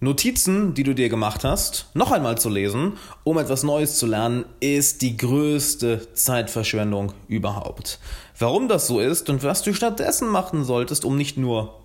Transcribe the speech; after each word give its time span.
Notizen, 0.00 0.74
die 0.74 0.84
du 0.84 0.94
dir 0.94 1.08
gemacht 1.08 1.42
hast, 1.42 1.88
noch 1.92 2.12
einmal 2.12 2.38
zu 2.38 2.48
lesen, 2.48 2.92
um 3.24 3.36
etwas 3.36 3.64
Neues 3.64 3.98
zu 3.98 4.06
lernen, 4.06 4.44
ist 4.60 5.02
die 5.02 5.16
größte 5.16 6.14
Zeitverschwendung 6.14 7.12
überhaupt. 7.26 7.98
Warum 8.38 8.68
das 8.68 8.86
so 8.86 9.00
ist 9.00 9.28
und 9.28 9.42
was 9.42 9.62
du 9.62 9.74
stattdessen 9.74 10.28
machen 10.28 10.62
solltest, 10.62 11.04
um 11.04 11.16
nicht 11.16 11.36
nur 11.36 11.80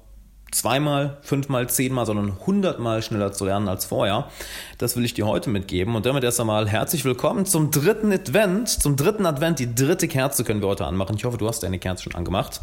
zweimal, 0.53 1.17
fünfmal, 1.21 1.67
zehnmal, 1.69 2.05
sondern 2.05 2.37
hundertmal 2.45 3.01
schneller 3.01 3.31
zu 3.31 3.45
lernen 3.45 3.67
als 3.67 3.85
vorher. 3.85 4.29
Das 4.77 4.95
will 4.95 5.03
ich 5.03 5.13
dir 5.13 5.25
heute 5.25 5.49
mitgeben. 5.49 5.95
Und 5.95 6.05
damit 6.05 6.23
erst 6.23 6.39
einmal 6.39 6.67
herzlich 6.67 7.05
willkommen 7.05 7.45
zum 7.45 7.71
dritten 7.71 8.11
Advent. 8.11 8.69
Zum 8.69 8.95
dritten 8.95 9.25
Advent, 9.25 9.59
die 9.59 9.73
dritte 9.73 10.07
Kerze 10.07 10.43
können 10.43 10.61
wir 10.61 10.67
heute 10.67 10.85
anmachen. 10.85 11.15
Ich 11.15 11.25
hoffe, 11.25 11.37
du 11.37 11.47
hast 11.47 11.63
deine 11.63 11.79
Kerze 11.79 12.03
schon 12.03 12.15
angemacht. 12.15 12.61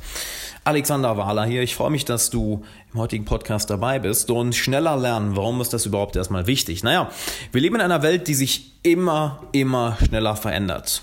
Alexander 0.64 1.16
Wahler 1.16 1.45
hier. 1.45 1.62
Ich 1.62 1.75
freue 1.75 1.90
mich, 1.90 2.04
dass 2.04 2.30
du 2.30 2.62
im 2.93 3.00
heutigen 3.00 3.25
Podcast 3.25 3.71
dabei 3.71 3.98
bist. 3.98 4.30
Und 4.30 4.54
schneller 4.54 4.96
lernen, 4.96 5.36
warum 5.36 5.61
ist 5.61 5.72
das 5.72 5.86
überhaupt 5.86 6.16
erstmal 6.16 6.46
wichtig? 6.46 6.82
Naja, 6.82 7.11
wir 7.52 7.61
leben 7.61 7.77
in 7.77 7.80
einer 7.80 8.02
Welt, 8.02 8.29
die 8.29 8.35
sich 8.35 8.72
immer, 8.82 9.43
immer 9.52 9.96
schneller 10.07 10.36
verändert. 10.36 11.02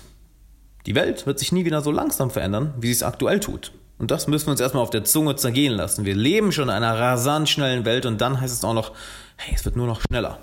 Die 0.88 0.94
Welt 0.94 1.26
wird 1.26 1.38
sich 1.38 1.52
nie 1.52 1.66
wieder 1.66 1.82
so 1.82 1.90
langsam 1.90 2.30
verändern, 2.30 2.72
wie 2.80 2.86
sie 2.86 2.94
es 2.94 3.02
aktuell 3.02 3.40
tut. 3.40 3.72
Und 3.98 4.10
das 4.10 4.26
müssen 4.26 4.46
wir 4.46 4.52
uns 4.52 4.60
erstmal 4.60 4.82
auf 4.82 4.88
der 4.88 5.04
Zunge 5.04 5.36
zergehen 5.36 5.74
lassen. 5.74 6.06
Wir 6.06 6.14
leben 6.14 6.50
schon 6.50 6.70
in 6.70 6.74
einer 6.74 6.98
rasant 6.98 7.46
schnellen 7.46 7.84
Welt 7.84 8.06
und 8.06 8.22
dann 8.22 8.40
heißt 8.40 8.54
es 8.54 8.64
auch 8.64 8.72
noch, 8.72 8.92
hey, 9.36 9.54
es 9.54 9.66
wird 9.66 9.76
nur 9.76 9.86
noch 9.86 10.00
schneller. 10.00 10.38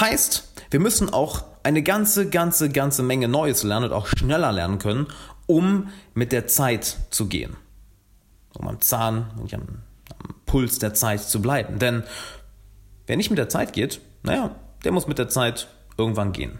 Heißt, 0.00 0.48
wir 0.70 0.80
müssen 0.80 1.12
auch 1.12 1.44
eine 1.62 1.82
ganze, 1.82 2.30
ganze, 2.30 2.70
ganze 2.70 3.02
Menge 3.02 3.28
Neues 3.28 3.64
lernen 3.64 3.84
und 3.84 3.92
auch 3.92 4.06
schneller 4.06 4.50
lernen 4.50 4.78
können, 4.78 5.08
um 5.46 5.88
mit 6.14 6.32
der 6.32 6.46
Zeit 6.46 6.96
zu 7.10 7.26
gehen. 7.26 7.58
Um 8.54 8.68
am 8.68 8.80
Zahn, 8.80 9.26
am, 9.36 9.60
am 9.60 10.34
Puls 10.46 10.78
der 10.78 10.94
Zeit 10.94 11.20
zu 11.20 11.42
bleiben. 11.42 11.78
Denn 11.78 12.02
wer 13.06 13.18
nicht 13.18 13.28
mit 13.28 13.38
der 13.38 13.50
Zeit 13.50 13.74
geht, 13.74 14.00
naja, 14.22 14.54
der 14.84 14.92
muss 14.92 15.06
mit 15.06 15.18
der 15.18 15.28
Zeit 15.28 15.68
irgendwann 15.98 16.32
gehen. 16.32 16.58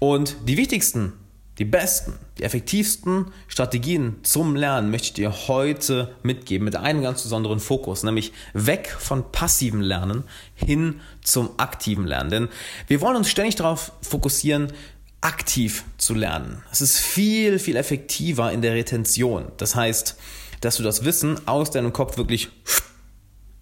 Und 0.00 0.34
die 0.48 0.56
wichtigsten 0.56 1.12
die 1.58 1.64
besten, 1.64 2.14
die 2.38 2.42
effektivsten 2.42 3.26
Strategien 3.46 4.16
zum 4.24 4.56
Lernen 4.56 4.90
möchte 4.90 5.06
ich 5.08 5.12
dir 5.12 5.48
heute 5.48 6.14
mitgeben 6.22 6.64
mit 6.64 6.74
einem 6.74 7.02
ganz 7.02 7.22
besonderen 7.22 7.60
Fokus, 7.60 8.02
nämlich 8.02 8.32
weg 8.54 8.94
von 8.98 9.30
passivem 9.30 9.80
Lernen 9.80 10.24
hin 10.54 11.00
zum 11.22 11.50
aktiven 11.58 12.06
Lernen. 12.06 12.30
Denn 12.30 12.48
wir 12.88 13.00
wollen 13.00 13.16
uns 13.16 13.30
ständig 13.30 13.54
darauf 13.54 13.92
fokussieren, 14.02 14.72
aktiv 15.20 15.84
zu 15.96 16.14
lernen. 16.14 16.62
Es 16.70 16.80
ist 16.80 16.98
viel, 16.98 17.58
viel 17.58 17.76
effektiver 17.76 18.52
in 18.52 18.60
der 18.60 18.74
Retention. 18.74 19.52
Das 19.56 19.74
heißt, 19.74 20.16
dass 20.60 20.76
du 20.76 20.82
das 20.82 21.04
Wissen 21.04 21.46
aus 21.46 21.70
deinem 21.70 21.92
Kopf 21.92 22.16
wirklich 22.16 22.50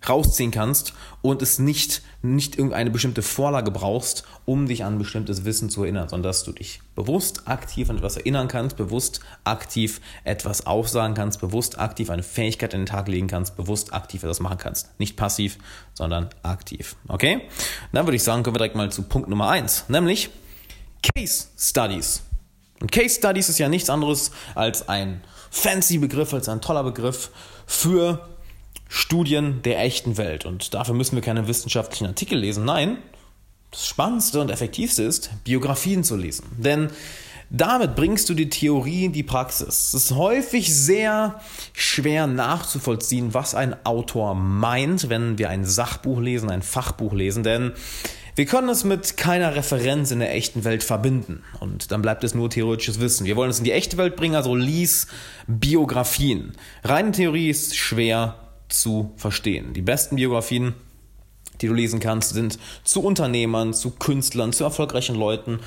rausziehen 0.09 0.51
kannst 0.51 0.93
und 1.21 1.43
es 1.43 1.59
nicht, 1.59 2.03
nicht 2.23 2.57
irgendeine 2.57 2.91
bestimmte 2.91 3.23
Vorlage 3.23 3.71
brauchst, 3.71 4.25
um 4.45 4.67
dich 4.67 4.85
an 4.85 4.99
bestimmtes 4.99 5.45
Wissen 5.45 5.71
zu 5.71 5.83
erinnern, 5.85 6.09
sondern 6.09 6.31
dass 6.31 6.45
du 6.45 6.53
dich 6.53 6.81
bewusst 6.95 7.49
aktiv 7.49 7.89
an 7.91 7.99
etwas 7.99 8.17
erinnern 8.17 8.49
kannst, 8.49 8.77
bewusst 8.77 9.21
aktiv 9.45 10.01
etwas 10.25 10.67
aufsagen 10.67 11.15
kannst, 11.15 11.41
bewusst 11.41 11.79
aktiv 11.79 12.11
eine 12.11 12.23
Fähigkeit 12.23 12.75
in 12.75 12.81
den 12.81 12.87
Tag 12.87 13.09
legen 13.09 13.29
kannst, 13.29 13.57
bewusst 13.57 13.93
aktiv 13.93 14.23
etwas 14.23 14.41
machen 14.41 14.59
kannst. 14.59 14.99
Nicht 14.99 15.17
passiv, 15.17 15.59
sondern 15.95 16.31
aktiv. 16.43 16.97
Okay? 17.09 17.43
Dann 17.93 18.07
würde 18.07 18.17
ich 18.17 18.23
sagen, 18.23 18.43
kommen 18.43 18.57
wir 18.57 18.59
direkt 18.59 18.77
mal 18.77 18.91
zu 18.91 19.03
Punkt 19.03 19.29
Nummer 19.29 19.49
eins, 19.49 19.85
nämlich 19.89 20.31
Case 21.15 21.47
Studies. 21.59 22.23
Und 22.81 22.91
Case 22.91 23.17
Studies 23.17 23.49
ist 23.49 23.59
ja 23.59 23.69
nichts 23.69 23.89
anderes 23.89 24.33
als 24.55 24.89
ein 24.89 25.23
fancy 25.51 25.99
Begriff, 25.99 26.35
als 26.35 26.49
ein 26.49 26.61
toller 26.61 26.83
Begriff 26.83 27.31
für 27.67 28.29
Studien 28.95 29.63
der 29.63 29.81
echten 29.81 30.19
Welt. 30.19 30.45
Und 30.45 30.75
dafür 30.75 30.95
müssen 30.95 31.17
wir 31.17 31.23
keine 31.23 31.49
wissenschaftlichen 31.49 32.07
Artikel 32.07 32.39
lesen. 32.39 32.67
Nein, 32.67 32.99
das 33.71 33.87
Spannendste 33.87 34.39
und 34.39 34.51
Effektivste 34.51 35.03
ist, 35.03 35.31
Biografien 35.45 36.05
zu 36.05 36.15
lesen. 36.15 36.45
Denn 36.59 36.91
damit 37.49 37.97
bringst 37.97 38.29
du 38.29 38.35
die 38.35 38.51
Theorie 38.51 39.07
in 39.07 39.13
die 39.15 39.23
Praxis. 39.23 39.69
Es 39.69 39.95
ist 39.95 40.13
häufig 40.13 40.75
sehr 40.75 41.41
schwer 41.73 42.27
nachzuvollziehen, 42.27 43.33
was 43.33 43.55
ein 43.55 43.75
Autor 43.87 44.35
meint, 44.35 45.09
wenn 45.09 45.39
wir 45.39 45.49
ein 45.49 45.65
Sachbuch 45.65 46.21
lesen, 46.21 46.51
ein 46.51 46.63
Fachbuch 46.63 47.15
lesen, 47.15 47.45
denn 47.45 47.73
wir 48.35 48.45
können 48.45 48.69
es 48.69 48.85
mit 48.85 49.17
keiner 49.17 49.55
Referenz 49.55 50.11
in 50.11 50.19
der 50.19 50.35
echten 50.35 50.65
Welt 50.65 50.83
verbinden. 50.83 51.45
Und 51.61 51.93
dann 51.93 52.03
bleibt 52.03 52.25
es 52.25 52.35
nur 52.35 52.51
theoretisches 52.51 53.01
Wissen. 53.01 53.27
Wir 53.27 53.37
wollen 53.37 53.51
es 53.51 53.59
in 53.59 53.65
die 53.65 53.73
echte 53.73 53.97
Welt 53.97 54.17
bringen, 54.17 54.35
also 54.35 54.55
lies 54.55 55.07
Biografien. 55.47 56.53
Reine 56.85 57.13
Theorie 57.13 57.51
ist 57.51 57.77
schwer 57.77 58.37
zu 58.73 59.13
verstehen. 59.17 59.73
Die 59.73 59.83
besten 59.83 60.17
Biografien, 60.17 60.75
die 61.63 61.69
du 61.69 61.75
lesen 61.75 62.01
kannst, 62.01 62.35
sind 62.35 62.59
zu 62.85 63.03
Unternehmern, 63.03 63.73
zu 63.73 63.91
Künstlern, 63.91 64.53
zu 64.53 64.65
erfolgreichen 64.65 65.15
Leuten, 65.15 65.61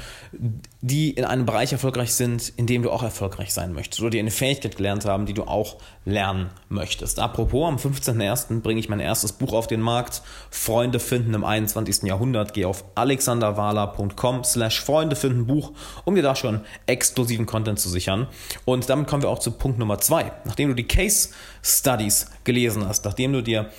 die 0.81 1.09
in 1.11 1.23
einem 1.25 1.45
Bereich 1.45 1.71
erfolgreich 1.71 2.13
sind, 2.13 2.53
in 2.57 2.67
dem 2.67 2.83
du 2.83 2.91
auch 2.91 3.01
erfolgreich 3.01 3.53
sein 3.53 3.73
möchtest 3.73 4.01
oder 4.01 4.11
die 4.11 4.19
eine 4.19 4.31
Fähigkeit 4.31 4.77
gelernt 4.77 5.05
haben, 5.05 5.25
die 5.25 5.33
du 5.33 5.43
auch 5.43 5.77
lernen 6.05 6.51
möchtest. 6.69 7.19
Apropos, 7.19 7.67
am 7.67 7.77
15.01. 7.77 8.61
bringe 8.61 8.79
ich 8.79 8.89
mein 8.89 8.99
erstes 8.99 9.31
Buch 9.31 9.53
auf 9.53 9.67
den 9.67 9.81
Markt, 9.81 10.21
Freunde 10.51 10.99
finden 10.99 11.33
im 11.33 11.43
21. 11.43 12.03
Jahrhundert. 12.03 12.53
Geh 12.53 12.65
auf 12.65 12.83
alexanderwala.com 12.95 14.43
slash 14.43 14.81
Freunde 14.81 15.15
finden 15.15 15.47
Buch, 15.47 15.71
um 16.03 16.15
dir 16.15 16.21
da 16.21 16.35
schon 16.35 16.61
exklusiven 16.85 17.45
Content 17.45 17.79
zu 17.79 17.89
sichern. 17.89 18.27
Und 18.65 18.89
damit 18.89 19.07
kommen 19.07 19.23
wir 19.23 19.29
auch 19.29 19.39
zu 19.39 19.51
Punkt 19.51 19.79
Nummer 19.79 19.97
zwei. 19.99 20.31
Nachdem 20.43 20.69
du 20.69 20.75
die 20.75 20.87
Case 20.87 21.29
Studies 21.63 22.27
gelesen 22.43 22.87
hast, 22.87 23.05
nachdem 23.05 23.33
du 23.33 23.41
dir 23.41 23.71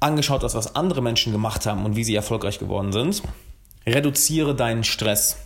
angeschaut 0.00 0.42
hast, 0.42 0.54
was 0.54 0.74
andere 0.74 1.02
Menschen 1.02 1.32
gemacht 1.32 1.66
haben 1.66 1.84
und 1.84 1.96
wie 1.96 2.04
sie 2.04 2.14
erfolgreich 2.14 2.58
geworden 2.58 2.92
sind, 2.92 3.22
reduziere 3.86 4.54
deinen 4.54 4.84
Stress. 4.84 5.36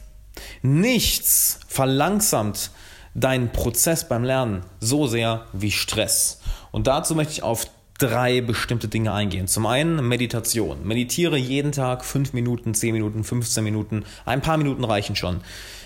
Nichts 0.63 1.61
verlangsamt 1.69 2.71
deinen 3.15 3.51
Prozess 3.51 4.09
beim 4.09 4.25
Lernen 4.25 4.65
so 4.81 5.07
sehr 5.07 5.47
wie 5.53 5.71
Stress. 5.71 6.41
Und 6.73 6.87
dazu 6.87 7.15
möchte 7.15 7.33
ich 7.33 7.43
auf 7.43 7.67
drei 7.99 8.41
bestimmte 8.41 8.89
Dinge 8.89 9.13
eingehen. 9.13 9.47
Zum 9.47 9.67
einen 9.67 10.07
Meditation. 10.07 10.85
Meditiere 10.85 11.37
jeden 11.37 11.71
Tag 11.71 12.05
fünf 12.05 12.33
Minuten, 12.33 12.75
zehn 12.75 12.93
Minuten, 12.93 13.23
15 13.23 13.63
Minuten. 13.63 14.05
Ein 14.25 14.41
paar 14.41 14.57
Minuten 14.57 14.85
reichen 14.85 15.15
schon. 15.15 15.41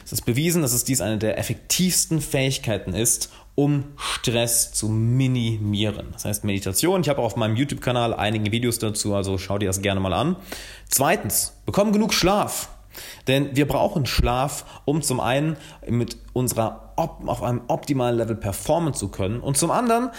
Es 0.05 0.13
ist 0.13 0.25
bewiesen, 0.25 0.63
dass 0.63 0.73
es 0.73 0.85
dies 0.85 1.03
eine 1.03 1.19
der 1.19 1.37
effektivsten 1.37 2.23
Fähigkeiten 2.23 2.95
ist, 2.95 3.31
um 3.59 3.87
Stress 3.97 4.73
zu 4.73 4.89
minimieren. 4.89 6.11
Das 6.13 6.25
heißt 6.25 6.45
Meditation. 6.45 7.01
Ich 7.01 7.09
habe 7.09 7.21
auf 7.21 7.35
meinem 7.35 7.57
YouTube-Kanal 7.57 8.15
einige 8.15 8.53
Videos 8.53 8.79
dazu, 8.79 9.17
also 9.17 9.37
schau 9.37 9.59
dir 9.59 9.67
das 9.67 9.83
gerne 9.83 9.99
mal 9.99 10.13
an. 10.13 10.37
Zweitens, 10.89 11.55
bekomm 11.67 11.91
genug 11.91 12.15
Schlaf. 12.15 12.69
Denn 13.27 13.57
wir 13.57 13.67
brauchen 13.67 14.07
Schlaf, 14.07 14.65
um 14.85 15.03
zum 15.03 15.19
einen 15.19 15.57
mit 15.89 16.19
unserer 16.35 16.93
auf 16.95 17.43
einem 17.43 17.63
optimalen 17.67 18.17
Level 18.17 18.37
performen 18.37 18.95
zu 18.95 19.09
können 19.09 19.41
und 19.41 19.57
zum 19.57 19.73
anderen 19.73 20.11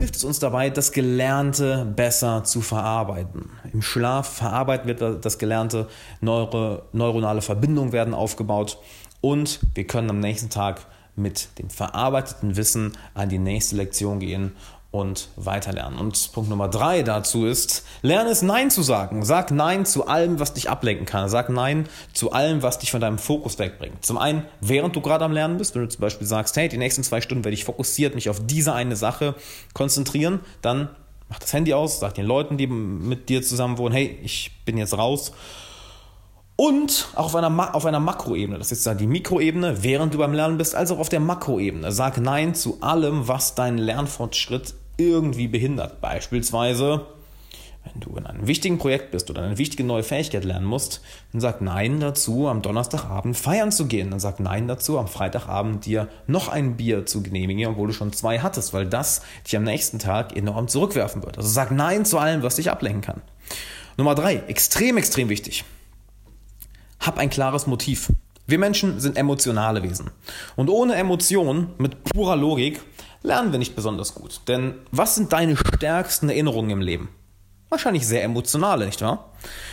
hilft 0.00 0.16
es 0.16 0.24
uns 0.24 0.40
dabei, 0.40 0.68
das 0.68 0.90
Gelernte 0.90 1.84
besser 1.94 2.42
zu 2.42 2.60
verarbeiten. 2.60 3.50
Im 3.72 3.82
Schlaf 3.82 4.26
verarbeiten 4.26 4.88
wir 4.88 4.94
das 5.14 5.38
Gelernte, 5.38 5.86
Neuro, 6.20 6.82
neuronale 6.92 7.40
Verbindungen 7.40 7.92
werden 7.92 8.14
aufgebaut 8.14 8.78
und 9.20 9.60
wir 9.76 9.86
können 9.86 10.10
am 10.10 10.18
nächsten 10.18 10.50
Tag 10.50 10.86
mit 11.16 11.58
dem 11.58 11.70
verarbeiteten 11.70 12.56
Wissen 12.56 12.92
an 13.14 13.28
die 13.28 13.38
nächste 13.38 13.76
Lektion 13.76 14.20
gehen 14.20 14.52
und 14.94 15.28
weiterlernen. 15.34 15.98
Und 15.98 16.30
Punkt 16.32 16.48
Nummer 16.48 16.68
drei 16.68 17.02
dazu 17.02 17.46
ist, 17.46 17.84
lerne 18.02 18.30
es 18.30 18.42
Nein 18.42 18.70
zu 18.70 18.82
sagen. 18.82 19.24
Sag 19.24 19.50
Nein 19.50 19.86
zu 19.86 20.06
allem, 20.06 20.38
was 20.38 20.54
dich 20.54 20.70
ablenken 20.70 21.04
kann. 21.04 21.28
Sag 21.28 21.48
Nein 21.48 21.88
zu 22.12 22.30
allem, 22.30 22.62
was 22.62 22.78
dich 22.78 22.92
von 22.92 23.00
deinem 23.00 23.18
Fokus 23.18 23.58
wegbringt. 23.58 24.06
Zum 24.06 24.18
einen, 24.18 24.44
während 24.60 24.94
du 24.94 25.00
gerade 25.00 25.24
am 25.24 25.32
Lernen 25.32 25.58
bist, 25.58 25.74
wenn 25.74 25.82
du 25.82 25.88
zum 25.88 26.00
Beispiel 26.00 26.28
sagst, 26.28 26.56
hey, 26.56 26.68
die 26.68 26.78
nächsten 26.78 27.02
zwei 27.02 27.20
Stunden 27.20 27.42
werde 27.42 27.54
ich 27.54 27.64
fokussiert 27.64 28.14
mich 28.14 28.30
auf 28.30 28.40
diese 28.46 28.72
eine 28.72 28.94
Sache 28.94 29.34
konzentrieren, 29.72 30.38
dann 30.62 30.90
mach 31.28 31.40
das 31.40 31.52
Handy 31.52 31.74
aus, 31.74 31.98
sag 31.98 32.14
den 32.14 32.26
Leuten, 32.26 32.56
die 32.56 32.68
mit 32.68 33.28
dir 33.28 33.42
zusammen 33.42 33.78
wohnen, 33.78 33.96
hey, 33.96 34.16
ich 34.22 34.52
bin 34.64 34.78
jetzt 34.78 34.96
raus 34.96 35.32
und 36.56 37.08
auch 37.14 37.26
auf 37.26 37.36
einer, 37.36 37.74
auf 37.74 37.84
einer 37.84 38.00
Makroebene, 38.00 38.58
das 38.58 38.70
ist 38.70 38.86
ja 38.86 38.94
die 38.94 39.08
Mikroebene, 39.08 39.82
während 39.82 40.14
du 40.14 40.18
beim 40.18 40.32
Lernen 40.32 40.56
bist, 40.56 40.74
als 40.74 40.92
auch 40.92 40.98
auf 40.98 41.08
der 41.08 41.20
Makroebene. 41.20 41.90
Sag 41.90 42.18
Nein 42.18 42.54
zu 42.54 42.78
allem, 42.80 43.26
was 43.26 43.54
deinen 43.54 43.78
Lernfortschritt 43.78 44.74
irgendwie 44.96 45.48
behindert. 45.48 46.00
Beispielsweise, 46.00 47.06
wenn 47.82 48.00
du 48.00 48.16
in 48.16 48.26
einem 48.26 48.46
wichtigen 48.46 48.78
Projekt 48.78 49.10
bist 49.10 49.30
oder 49.30 49.42
eine 49.42 49.58
wichtige 49.58 49.82
neue 49.82 50.04
Fähigkeit 50.04 50.44
lernen 50.44 50.66
musst, 50.66 51.00
dann 51.32 51.40
sag 51.40 51.60
Nein 51.60 51.98
dazu, 51.98 52.46
am 52.46 52.62
Donnerstagabend 52.62 53.36
feiern 53.36 53.72
zu 53.72 53.86
gehen. 53.86 54.12
Dann 54.12 54.20
sag 54.20 54.38
Nein 54.38 54.68
dazu, 54.68 54.96
am 54.98 55.08
Freitagabend 55.08 55.84
dir 55.86 56.08
noch 56.28 56.48
ein 56.48 56.76
Bier 56.76 57.04
zu 57.04 57.24
genehmigen, 57.24 57.66
obwohl 57.66 57.88
du 57.88 57.92
schon 57.92 58.12
zwei 58.12 58.38
hattest, 58.38 58.72
weil 58.72 58.86
das 58.86 59.22
dich 59.44 59.56
am 59.56 59.64
nächsten 59.64 59.98
Tag 59.98 60.36
enorm 60.36 60.68
zurückwerfen 60.68 61.24
wird. 61.24 61.36
Also 61.36 61.50
sag 61.50 61.72
Nein 61.72 62.04
zu 62.04 62.18
allem, 62.18 62.44
was 62.44 62.56
dich 62.56 62.70
ablenken 62.70 63.02
kann. 63.02 63.22
Nummer 63.96 64.14
drei, 64.14 64.36
extrem, 64.46 64.96
extrem 64.96 65.28
wichtig. 65.28 65.64
Hab 67.04 67.18
ein 67.18 67.28
klares 67.28 67.66
Motiv. 67.66 68.10
Wir 68.46 68.58
Menschen 68.58 68.98
sind 68.98 69.18
emotionale 69.18 69.82
Wesen. 69.82 70.10
Und 70.56 70.70
ohne 70.70 70.94
Emotion, 70.94 71.74
mit 71.76 72.02
purer 72.04 72.34
Logik, 72.34 72.80
lernen 73.22 73.52
wir 73.52 73.58
nicht 73.58 73.76
besonders 73.76 74.14
gut. 74.14 74.40
Denn 74.48 74.74
was 74.90 75.14
sind 75.14 75.32
deine 75.32 75.54
stärksten 75.56 76.30
Erinnerungen 76.30 76.70
im 76.70 76.80
Leben? 76.80 77.10
Wahrscheinlich 77.68 78.06
sehr 78.06 78.22
emotionale, 78.22 78.86
nicht 78.86 79.02
wahr? 79.02 79.32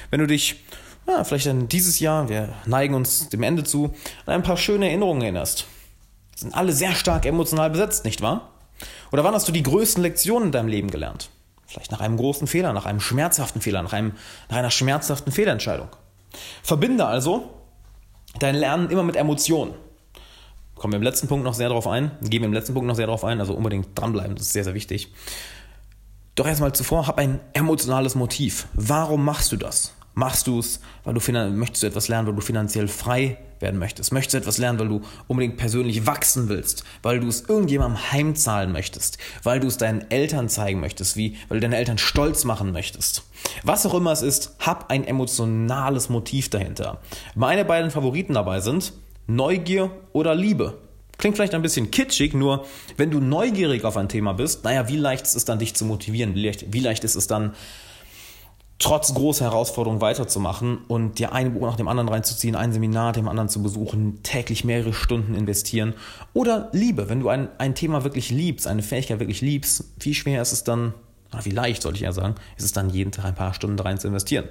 Wenn 0.09 0.19
du 0.19 0.27
dich 0.27 0.61
ja, 1.07 1.23
vielleicht 1.23 1.45
dann 1.45 1.69
dieses 1.69 1.99
Jahr, 2.01 2.27
wir 2.27 2.49
neigen 2.65 2.95
uns 2.95 3.29
dem 3.29 3.43
Ende 3.43 3.63
zu, 3.63 3.93
an 4.25 4.33
ein 4.33 4.43
paar 4.43 4.57
schöne 4.57 4.87
Erinnerungen 4.87 5.21
erinnerst. 5.21 5.65
Sind 6.35 6.53
alle 6.53 6.73
sehr 6.73 6.93
stark 6.93 7.25
emotional 7.25 7.69
besetzt, 7.69 8.03
nicht 8.03 8.21
wahr? 8.21 8.49
Oder 9.11 9.23
wann 9.23 9.33
hast 9.33 9.47
du 9.47 9.53
die 9.53 9.63
größten 9.63 10.03
Lektionen 10.03 10.47
in 10.47 10.51
deinem 10.51 10.67
Leben 10.67 10.91
gelernt? 10.91 11.29
Vielleicht 11.65 11.91
nach 11.91 12.01
einem 12.01 12.17
großen 12.17 12.47
Fehler, 12.47 12.73
nach 12.73 12.85
einem 12.85 12.99
schmerzhaften 12.99 13.61
Fehler, 13.61 13.81
nach, 13.83 13.93
einem, 13.93 14.13
nach 14.49 14.57
einer 14.57 14.71
schmerzhaften 14.71 15.31
Fehlentscheidung. 15.31 15.87
Verbinde 16.63 17.05
also 17.05 17.49
dein 18.39 18.55
Lernen 18.55 18.89
immer 18.89 19.03
mit 19.03 19.15
Emotionen. 19.15 19.73
Kommen 20.75 20.93
wir 20.93 20.97
im 20.97 21.03
letzten 21.03 21.27
Punkt 21.27 21.43
noch 21.45 21.53
sehr 21.53 21.69
darauf 21.69 21.87
ein, 21.87 22.11
gehen 22.21 22.41
wir 22.41 22.47
im 22.47 22.53
letzten 22.53 22.73
Punkt 22.73 22.87
noch 22.87 22.95
sehr 22.95 23.05
darauf 23.05 23.23
ein, 23.23 23.39
also 23.39 23.53
unbedingt 23.53 23.89
dranbleiben, 23.93 24.35
das 24.35 24.47
ist 24.47 24.53
sehr, 24.53 24.63
sehr 24.63 24.73
wichtig. 24.73 25.13
Doch 26.35 26.47
erstmal 26.47 26.73
zuvor, 26.73 27.07
hab 27.07 27.17
ein 27.17 27.39
emotionales 27.53 28.15
Motiv. 28.15 28.67
Warum 28.73 29.23
machst 29.23 29.51
du 29.51 29.57
das? 29.57 29.93
Machst 30.13 30.47
du 30.47 30.59
es, 30.59 30.79
weil 31.03 31.13
du 31.13 31.31
möchtest 31.51 31.83
du 31.83 31.87
etwas 31.87 32.07
lernen, 32.07 32.27
weil 32.27 32.35
du 32.35 32.41
finanziell 32.41 32.87
frei 32.87 33.37
werden 33.61 33.79
möchtest? 33.79 34.11
Möchtest 34.11 34.33
du 34.33 34.37
etwas 34.37 34.57
lernen, 34.57 34.79
weil 34.79 34.87
du 34.87 35.01
unbedingt 35.27 35.57
persönlich 35.57 36.05
wachsen 36.05 36.49
willst? 36.49 36.83
Weil 37.01 37.19
du 37.19 37.27
es 37.27 37.41
irgendjemandem 37.41 38.11
heimzahlen 38.11 38.71
möchtest? 38.71 39.17
Weil 39.43 39.59
du 39.59 39.67
es 39.67 39.77
deinen 39.77 40.09
Eltern 40.09 40.49
zeigen 40.49 40.79
möchtest? 40.79 41.17
Wie, 41.17 41.37
weil 41.47 41.59
du 41.59 41.61
deine 41.61 41.77
Eltern 41.77 41.97
stolz 41.97 42.43
machen 42.43 42.71
möchtest? 42.71 43.23
Was 43.63 43.85
auch 43.85 43.93
immer 43.93 44.11
es 44.11 44.21
ist, 44.21 44.55
hab 44.59 44.89
ein 44.89 45.05
emotionales 45.05 46.09
Motiv 46.09 46.49
dahinter. 46.49 46.99
Meine 47.35 47.65
beiden 47.65 47.91
Favoriten 47.91 48.33
dabei 48.33 48.59
sind 48.59 48.93
Neugier 49.27 49.91
oder 50.13 50.35
Liebe. 50.35 50.77
Klingt 51.17 51.35
vielleicht 51.35 51.53
ein 51.53 51.61
bisschen 51.61 51.91
kitschig, 51.91 52.33
nur 52.33 52.65
wenn 52.97 53.11
du 53.11 53.19
neugierig 53.19 53.83
auf 53.83 53.95
ein 53.95 54.09
Thema 54.09 54.33
bist, 54.33 54.63
naja, 54.63 54.87
wie 54.87 54.97
leicht 54.97 55.25
ist 55.25 55.35
es 55.35 55.45
dann, 55.45 55.59
dich 55.59 55.75
zu 55.75 55.85
motivieren? 55.85 56.33
Wie 56.33 56.45
leicht, 56.45 56.73
wie 56.73 56.79
leicht 56.79 57.03
ist 57.03 57.15
es 57.15 57.27
dann, 57.27 57.53
trotz 58.81 59.13
großer 59.13 59.45
Herausforderungen 59.45 60.01
weiterzumachen 60.01 60.79
und 60.87 61.19
dir 61.19 61.33
ein 61.33 61.53
Buch 61.53 61.67
nach 61.67 61.75
dem 61.75 61.87
anderen 61.87 62.09
reinzuziehen, 62.09 62.55
ein 62.55 62.73
Seminar 62.73 63.13
dem 63.13 63.27
anderen 63.27 63.47
zu 63.47 63.61
besuchen, 63.61 64.23
täglich 64.23 64.63
mehrere 64.63 64.91
Stunden 64.91 65.35
investieren. 65.35 65.93
Oder 66.33 66.69
Liebe, 66.71 67.07
wenn 67.07 67.19
du 67.19 67.29
ein, 67.29 67.49
ein 67.59 67.75
Thema 67.75 68.03
wirklich 68.03 68.31
liebst, 68.31 68.67
eine 68.67 68.81
Fähigkeit 68.81 69.19
wirklich 69.19 69.41
liebst, 69.41 69.85
wie 69.99 70.15
schwer 70.15 70.41
ist 70.41 70.51
es 70.51 70.63
dann, 70.63 70.93
oder 71.31 71.45
wie 71.45 71.51
leicht 71.51 71.83
sollte 71.83 71.97
ich 71.97 72.03
eher 72.03 72.13
sagen, 72.13 72.35
ist 72.57 72.65
es 72.65 72.73
dann 72.73 72.89
jeden 72.89 73.11
Tag 73.11 73.25
ein 73.25 73.35
paar 73.35 73.53
Stunden 73.53 73.79
rein 73.79 73.99
zu 73.99 74.07
investieren. 74.07 74.49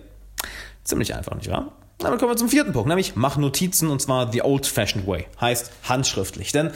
Ziemlich 0.84 1.14
einfach, 1.14 1.34
nicht 1.34 1.50
wahr? 1.50 1.72
Damit 1.98 2.18
kommen 2.18 2.32
wir 2.32 2.36
zum 2.36 2.48
vierten 2.48 2.72
Punkt, 2.72 2.88
nämlich 2.88 3.16
mach 3.16 3.36
Notizen 3.36 3.90
und 3.90 4.00
zwar 4.00 4.32
the 4.32 4.42
old-fashioned 4.42 5.06
way, 5.06 5.26
heißt 5.40 5.70
handschriftlich. 5.88 6.52
Denn 6.52 6.70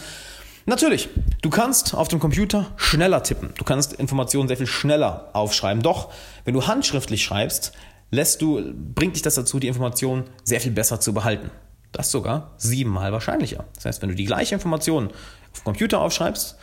Natürlich, 0.67 1.11
du 1.43 1.51
kannst 1.51 1.95
auf 1.95 2.09
dem 2.09 2.21
Computer 2.21 2.73
schneller 2.77 3.23
tippen. 3.23 3.51
Du 3.59 3.65
kannst 3.65 3.93
Informationen 3.93 4.49
sehr 4.49 4.57
viel 4.57 4.67
schneller 4.67 5.29
aufschreiben. 5.35 5.83
Doch, 5.83 6.11
wenn 6.45 6.55
du 6.55 6.67
handschriftlich 6.67 7.23
schreibst, 7.23 7.73
lässt 8.11 8.41
du, 8.41 8.73
bringt 8.75 9.17
dich 9.17 9.23
das 9.23 9.35
dazu, 9.35 9.59
die 9.59 9.69
Informationen 9.69 10.25
sehr 10.43 10.63
viel 10.63 10.73
besser 10.73 11.01
zu 11.01 11.13
behalten. 11.13 11.51
Das 11.93 12.11
sogar 12.11 12.53
siebenmal 12.57 13.13
wahrscheinlicher. 13.13 13.65
Das 13.75 13.85
heißt, 13.85 14.03
wenn 14.03 14.09
du 14.09 14.15
die 14.15 14.25
gleiche 14.25 14.55
Information 14.55 15.09
auf 15.53 15.61
dem 15.61 15.65
Computer 15.65 16.01
aufschreibst, 16.01 16.57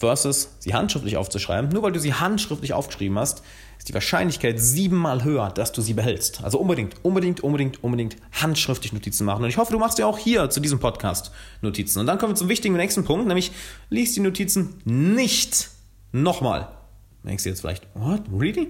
versus 0.00 0.56
sie 0.58 0.74
handschriftlich 0.74 1.16
aufzuschreiben, 1.16 1.70
nur 1.70 1.82
weil 1.82 1.92
du 1.92 2.00
sie 2.00 2.14
handschriftlich 2.14 2.72
aufgeschrieben 2.72 3.18
hast, 3.18 3.42
ist 3.78 3.88
die 3.88 3.94
Wahrscheinlichkeit 3.94 4.58
siebenmal 4.58 5.24
höher, 5.24 5.50
dass 5.50 5.72
du 5.72 5.82
sie 5.82 5.94
behältst. 5.94 6.42
Also 6.42 6.58
unbedingt, 6.58 6.96
unbedingt, 7.04 7.40
unbedingt, 7.40 7.84
unbedingt 7.84 8.16
handschriftlich 8.32 8.92
Notizen 8.92 9.24
machen. 9.24 9.44
Und 9.44 9.50
ich 9.50 9.58
hoffe, 9.58 9.72
du 9.72 9.78
machst 9.78 9.98
ja 9.98 10.06
auch 10.06 10.18
hier 10.18 10.50
zu 10.50 10.60
diesem 10.60 10.80
Podcast 10.80 11.30
Notizen. 11.60 12.00
Und 12.00 12.06
dann 12.06 12.18
kommen 12.18 12.32
wir 12.32 12.36
zum 12.36 12.48
wichtigen 12.48 12.76
nächsten 12.76 13.04
Punkt, 13.04 13.26
nämlich 13.26 13.52
liest 13.90 14.16
die 14.16 14.20
Notizen 14.20 14.80
nicht 14.84 15.68
nochmal. 16.12 16.68
Denkst 17.22 17.44
du 17.44 17.50
jetzt 17.50 17.60
vielleicht, 17.60 17.86
what, 17.94 18.22
really? 18.32 18.68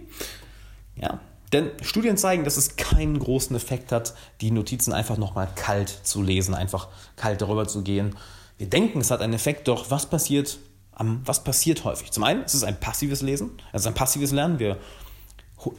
Ja, 0.96 1.20
denn 1.52 1.70
Studien 1.82 2.16
zeigen, 2.16 2.44
dass 2.44 2.56
es 2.56 2.76
keinen 2.76 3.18
großen 3.18 3.54
Effekt 3.54 3.92
hat, 3.92 4.14
die 4.40 4.50
Notizen 4.50 4.92
einfach 4.92 5.16
nochmal 5.16 5.48
kalt 5.54 5.88
zu 5.88 6.22
lesen, 6.22 6.54
einfach 6.54 6.88
kalt 7.16 7.40
darüber 7.40 7.66
zu 7.66 7.82
gehen. 7.82 8.16
Wir 8.58 8.68
denken, 8.68 9.00
es 9.00 9.10
hat 9.10 9.22
einen 9.22 9.32
Effekt, 9.32 9.68
doch 9.68 9.90
was 9.90 10.06
passiert, 10.06 10.58
was 10.96 11.44
passiert 11.44 11.84
häufig? 11.84 12.10
Zum 12.10 12.24
einen, 12.24 12.42
es 12.42 12.54
ist 12.54 12.64
ein 12.64 12.78
passives 12.78 13.22
Lesen, 13.22 13.52
es 13.72 13.82
ist 13.82 13.86
ein 13.86 13.94
passives 13.94 14.32
Lernen. 14.32 14.58
Wir 14.58 14.78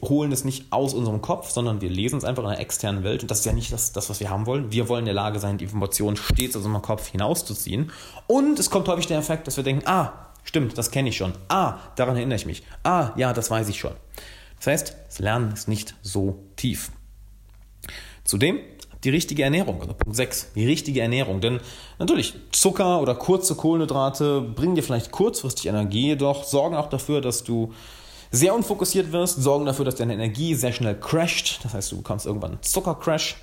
holen 0.01 0.31
es 0.31 0.43
nicht 0.43 0.71
aus 0.71 0.93
unserem 0.93 1.21
Kopf, 1.21 1.49
sondern 1.49 1.81
wir 1.81 1.89
lesen 1.89 2.17
es 2.17 2.23
einfach 2.23 2.43
in 2.43 2.49
einer 2.49 2.59
externen 2.59 3.03
Welt. 3.03 3.23
Und 3.23 3.31
das 3.31 3.39
ist 3.39 3.45
ja 3.45 3.53
nicht 3.53 3.71
das, 3.73 3.91
das, 3.91 4.09
was 4.09 4.19
wir 4.19 4.29
haben 4.29 4.45
wollen. 4.45 4.71
Wir 4.71 4.87
wollen 4.89 5.01
in 5.01 5.05
der 5.05 5.13
Lage 5.13 5.39
sein, 5.39 5.57
die 5.57 5.65
Informationen 5.65 6.17
stets 6.17 6.55
aus 6.55 6.63
unserem 6.65 6.81
Kopf 6.81 7.07
hinauszuziehen. 7.07 7.91
Und 8.27 8.59
es 8.59 8.69
kommt 8.69 8.87
häufig 8.87 9.07
der 9.07 9.17
Effekt, 9.17 9.47
dass 9.47 9.57
wir 9.57 9.63
denken, 9.63 9.87
ah, 9.87 10.13
stimmt, 10.43 10.77
das 10.77 10.91
kenne 10.91 11.09
ich 11.09 11.17
schon. 11.17 11.33
Ah, 11.47 11.79
daran 11.95 12.15
erinnere 12.15 12.35
ich 12.35 12.45
mich. 12.45 12.63
Ah, 12.83 13.11
ja, 13.15 13.33
das 13.33 13.49
weiß 13.49 13.69
ich 13.69 13.79
schon. 13.79 13.93
Das 14.57 14.67
heißt, 14.67 14.95
das 15.07 15.19
Lernen 15.19 15.51
ist 15.51 15.67
nicht 15.67 15.95
so 16.03 16.43
tief. 16.55 16.91
Zudem 18.23 18.59
die 19.03 19.09
richtige 19.09 19.43
Ernährung, 19.43 19.81
also 19.81 19.93
Punkt 19.93 20.15
6, 20.15 20.53
die 20.55 20.65
richtige 20.65 21.01
Ernährung. 21.01 21.41
Denn 21.41 21.59
natürlich, 21.99 22.35
Zucker 22.51 23.01
oder 23.01 23.15
kurze 23.15 23.55
Kohlenhydrate 23.55 24.41
bringen 24.41 24.75
dir 24.75 24.83
vielleicht 24.83 25.11
kurzfristig 25.11 25.67
Energie, 25.67 26.07
jedoch 26.07 26.43
sorgen 26.43 26.75
auch 26.75 26.89
dafür, 26.89 27.21
dass 27.21 27.43
du 27.43 27.73
sehr 28.31 28.55
unfokussiert 28.55 29.11
wirst, 29.11 29.41
sorgen 29.41 29.65
dafür, 29.65 29.85
dass 29.85 29.95
deine 29.95 30.13
Energie 30.13 30.55
sehr 30.55 30.71
schnell 30.71 30.95
crasht. 30.95 31.59
Das 31.63 31.73
heißt, 31.73 31.91
du 31.91 31.97
bekommst 31.97 32.25
irgendwann 32.25 32.51
einen 32.51 32.63
Zuckercrash 32.63 33.37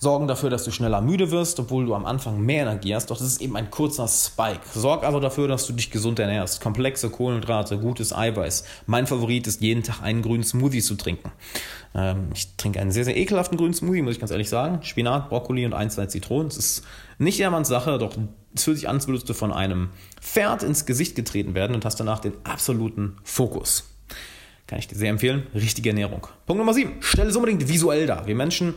sorgen 0.00 0.26
dafür, 0.26 0.48
dass 0.48 0.64
du 0.64 0.70
schneller 0.70 1.02
müde 1.02 1.30
wirst, 1.30 1.60
obwohl 1.60 1.84
du 1.84 1.94
am 1.94 2.06
Anfang 2.06 2.40
mehr 2.40 2.62
Energie 2.62 2.94
hast. 2.94 3.10
Doch 3.10 3.18
das 3.18 3.26
ist 3.26 3.42
eben 3.42 3.54
ein 3.54 3.70
kurzer 3.70 4.08
Spike. 4.08 4.60
Sorg 4.72 5.04
also 5.04 5.20
dafür, 5.20 5.46
dass 5.46 5.66
du 5.66 5.74
dich 5.74 5.90
gesund 5.90 6.18
ernährst. 6.18 6.62
Komplexe 6.62 7.10
Kohlenhydrate, 7.10 7.78
gutes 7.78 8.14
Eiweiß. 8.14 8.64
Mein 8.86 9.06
Favorit 9.06 9.46
ist, 9.46 9.60
jeden 9.60 9.82
Tag 9.82 10.02
einen 10.02 10.22
grünen 10.22 10.42
Smoothie 10.42 10.80
zu 10.80 10.94
trinken. 10.94 11.30
Ähm, 11.94 12.30
ich 12.34 12.56
trinke 12.56 12.80
einen 12.80 12.92
sehr, 12.92 13.04
sehr 13.04 13.16
ekelhaften 13.16 13.58
grünen 13.58 13.74
Smoothie, 13.74 14.00
muss 14.00 14.14
ich 14.14 14.20
ganz 14.20 14.30
ehrlich 14.30 14.48
sagen. 14.48 14.82
Spinat, 14.82 15.28
Brokkoli 15.28 15.66
und 15.66 15.74
ein, 15.74 15.90
zwei 15.90 16.06
Zitronen. 16.06 16.48
Das 16.48 16.56
ist 16.56 16.82
nicht 17.18 17.36
jedermanns 17.36 17.68
Sache, 17.68 17.98
doch 17.98 18.16
es 18.54 18.64
fühlt 18.64 18.78
sich 18.78 18.88
an, 18.88 18.96
als 18.96 19.06
würdest 19.06 19.28
du 19.28 19.34
von 19.34 19.52
einem 19.52 19.90
Pferd 20.18 20.62
ins 20.62 20.86
Gesicht 20.86 21.14
getreten 21.14 21.54
werden 21.54 21.76
und 21.76 21.84
hast 21.84 22.00
danach 22.00 22.20
den 22.20 22.32
absoluten 22.44 23.18
Fokus. 23.22 23.84
Kann 24.66 24.78
ich 24.78 24.88
dir 24.88 24.96
sehr 24.96 25.10
empfehlen. 25.10 25.46
Richtige 25.54 25.90
Ernährung. 25.90 26.26
Punkt 26.46 26.58
Nummer 26.58 26.72
7. 26.72 26.94
Stell 27.00 27.28
es 27.28 27.36
unbedingt 27.36 27.68
visuell 27.68 28.06
dar. 28.06 28.26
Wir 28.26 28.34
Menschen 28.34 28.74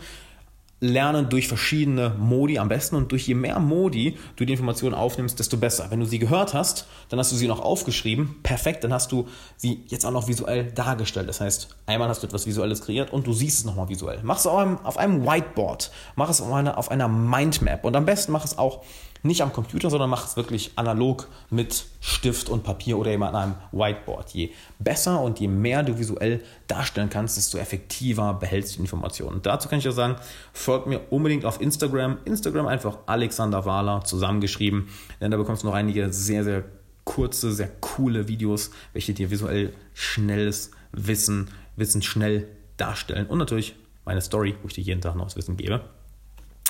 lernen 0.84 1.30
durch 1.30 1.48
verschiedene 1.48 2.10
Modi 2.20 2.60
am 2.60 2.68
besten 2.68 2.98
und 2.98 3.12
durch 3.14 3.26
je 3.26 3.36
mehr 3.36 3.58
Modi 3.60 4.18
du 4.36 4.44
die 4.44 4.52
Informationen 4.52 4.94
aufnimmst, 4.94 5.40
desto 5.40 5.56
besser. 5.56 5.88
Wenn 5.90 6.02
du 6.02 6.06
sie 6.06 6.20
gehört 6.20 6.54
hast, 6.54 6.88
dann 7.08 7.20
hast 7.20 7.32
du 7.32 7.38
sie 7.38 7.48
noch 7.48 7.62
aufgeschrieben, 7.62 8.36
perfekt, 8.44 8.84
dann 8.84 8.92
hast 8.92 9.14
du 9.14 9.30
sie 9.56 9.86
jetzt 9.88 10.06
auch 10.06 10.12
noch 10.12 10.28
visuell 10.28 10.74
dargestellt. 10.74 11.30
Das 11.30 11.40
heißt, 11.40 11.70
einmal 11.86 12.10
hast 12.10 12.22
du 12.22 12.28
etwas 12.28 12.46
Visuelles 12.46 12.82
kreiert 12.82 13.14
und 13.14 13.26
du 13.26 13.32
siehst 13.32 13.60
es 13.60 13.66
nochmal 13.66 13.88
visuell. 13.88 14.20
Mach 14.24 14.38
es 14.38 14.46
auf 14.46 14.58
einem, 14.58 14.78
auf 14.84 14.98
einem 14.98 15.26
Whiteboard, 15.26 15.90
mach 16.18 16.30
es 16.30 16.42
auf 16.42 16.52
einer, 16.52 16.78
auf 16.78 16.92
einer 16.92 17.08
Mindmap 17.08 17.86
und 17.86 17.96
am 17.96 18.06
besten 18.06 18.34
mach 18.34 18.44
es 18.44 18.58
auch 18.58 18.84
nicht 19.24 19.42
am 19.42 19.54
Computer, 19.54 19.90
sondern 19.90 20.10
mach 20.10 20.26
es 20.26 20.36
wirklich 20.36 20.72
analog 20.76 21.28
mit 21.50 21.86
Stift 22.02 22.50
und 22.50 22.64
Papier 22.64 22.98
oder 22.98 23.12
eben 23.12 23.24
an 23.24 23.36
einem 23.36 23.56
Whiteboard. 23.72 24.32
Je 24.32 24.52
besser 24.80 25.22
und 25.22 25.40
je 25.40 25.48
mehr 25.48 25.82
du 25.82 25.98
visuell 25.98 26.44
darstellen 26.68 27.10
kannst, 27.10 27.38
desto 27.38 27.58
effektiver 27.58 28.34
behältst 28.34 28.76
du 28.76 28.82
Informationen. 28.82 29.36
Und 29.36 29.46
dazu 29.46 29.70
kann 29.70 29.80
ich 29.80 29.86
ja 29.86 29.94
sagen, 29.94 30.18
folgt 30.52 30.88
mir 30.88 31.00
unbedingt 31.10 31.46
auf 31.46 31.62
Instagram. 31.62 32.18
Instagram 32.26 32.68
einfach 32.68 32.98
Alexander 33.06 33.66
Wahler 33.66 34.04
zusammengeschrieben, 34.04 34.90
denn 35.22 35.32
da 35.32 35.38
bekommst 35.38 35.64
du 35.64 35.68
noch 35.68 35.74
einige 35.74 36.12
sehr, 36.12 36.44
sehr 36.44 36.66
kurze, 37.06 37.54
sehr 37.54 37.70
coole 37.80 38.28
Videos, 38.28 38.72
welche 38.92 39.14
dir 39.14 39.32
visuell 39.32 39.74
schnelles 39.94 40.72
Wissen, 40.92 41.50
Wissen 41.76 42.02
schnell 42.02 42.48
darstellen 42.78 43.28
und 43.28 43.40
natürlich 43.40 43.76
meine 44.06 44.22
Story, 44.22 44.56
wo 44.62 44.68
ich 44.68 44.74
dir 44.74 44.82
jeden 44.82 45.02
Tag 45.02 45.16
noch 45.16 45.26
das 45.26 45.36
Wissen 45.36 45.58
gebe. 45.58 45.82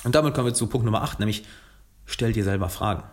Und 0.04 0.14
damit 0.14 0.34
kommen 0.34 0.46
wir 0.46 0.54
zu 0.54 0.66
Punkt 0.66 0.84
Nummer 0.84 1.02
8, 1.02 1.18
nämlich 1.18 1.44
stell 2.06 2.32
dir 2.32 2.44
selber 2.44 2.68
Fragen. 2.68 3.04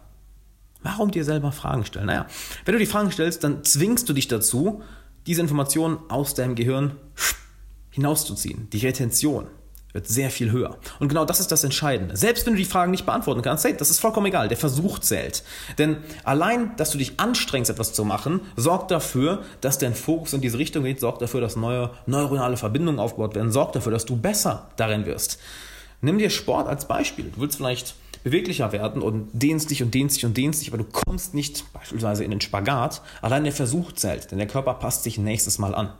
Warum 0.84 1.12
dir 1.12 1.24
selber 1.24 1.52
Fragen 1.52 1.86
stellen? 1.86 2.08
Naja, 2.08 2.26
wenn 2.66 2.74
du 2.74 2.80
die 2.80 2.86
Fragen 2.86 3.12
stellst, 3.12 3.44
dann 3.44 3.64
zwingst 3.64 4.10
du 4.10 4.14
dich 4.14 4.28
dazu, 4.28 4.82
diese 5.28 5.42
Informationen 5.42 6.00
aus 6.10 6.34
deinem 6.34 6.56
Gehirn 6.56 6.96
hinauszuziehen. 7.92 8.70
Die 8.72 8.80
Retention 8.80 9.48
wird 9.94 10.08
sehr 10.08 10.32
viel 10.32 10.52
höher. 10.52 10.78
Und 11.00 11.10
genau 11.10 11.26
das 11.26 11.40
ist 11.40 11.52
das 11.52 11.64
Entscheidende. 11.64 12.16
Selbst 12.16 12.46
wenn 12.46 12.54
du 12.54 12.60
die 12.60 12.66
Fragen 12.66 12.92
nicht 12.92 13.06
beantworten 13.06 13.42
kannst, 13.42 13.66
hey, 13.66 13.76
das 13.76 13.90
ist 13.90 14.00
vollkommen 14.00 14.28
egal. 14.28 14.48
Der 14.48 14.58
Versuch 14.58 15.00
zählt. 15.00 15.44
Denn 15.78 15.98
allein, 16.24 16.76
dass 16.78 16.92
du 16.92 16.98
dich 16.98 17.20
anstrengst, 17.20 17.70
etwas 17.70 17.94
zu 17.94 18.06
machen, 18.06 18.40
sorgt 18.56 18.92
dafür, 18.92 19.44
dass 19.60 19.78
dein 19.78 19.94
Fokus 19.94 20.34
in 20.34 20.42
diese 20.42 20.58
Richtung 20.58 20.86
geht, 20.86 21.02
sorgt 21.02 21.22
dafür, 21.22 21.42
dass 21.42 21.58
neue 21.58 21.92
neuronale 22.06 22.58
Verbindungen 22.58 23.00
aufgebaut 23.00 23.36
werden, 23.36 23.52
sorgt 23.52 23.76
dafür, 23.76 23.92
dass 23.92 24.06
du 24.06 24.16
besser 24.16 24.70
darin 24.78 25.06
wirst. 25.06 25.40
Nimm 26.00 26.18
dir 26.18 26.30
Sport 26.30 26.68
als 26.68 26.88
Beispiel. 26.88 27.26
Du 27.36 27.42
willst 27.42 27.58
vielleicht 27.58 27.96
beweglicher 28.24 28.72
werden 28.72 29.02
und 29.02 29.30
dehnst 29.34 29.70
dich 29.70 29.84
und 29.84 29.94
dehnst 29.94 30.18
dich 30.18 30.26
und 30.26 30.38
dehnst 30.38 30.62
dich, 30.62 30.70
aber 30.70 30.78
du 30.78 30.86
kommst 30.86 31.34
nicht 31.34 31.72
beispielsweise 31.74 32.24
in 32.24 32.32
den 32.32 32.42
Spagat. 32.42 33.02
Allein 33.22 33.44
der 33.44 33.54
Versuch 33.54 33.92
zählt, 33.94 34.32
denn 34.32 34.38
der 34.38 34.48
Körper 34.48 34.74
passt 34.76 35.04
sich 35.04 35.18
nächstes 35.18 35.60
Mal 35.60 35.76
an. 35.76 35.94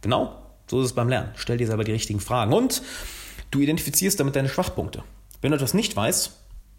Genau, 0.00 0.36
so 0.66 0.80
ist 0.80 0.86
es 0.86 0.92
beim 0.92 1.08
Lernen. 1.08 1.30
Stell 1.36 1.56
dir 1.56 1.66
selber 1.66 1.84
die 1.84 1.92
richtigen 1.92 2.20
Fragen 2.20 2.52
und 2.52 2.82
du 3.50 3.60
identifizierst 3.60 4.18
damit 4.20 4.36
deine 4.36 4.48
Schwachpunkte. 4.48 5.02
Wenn 5.40 5.50
du 5.50 5.56
etwas 5.56 5.74
nicht 5.74 5.94
weißt, 5.94 6.32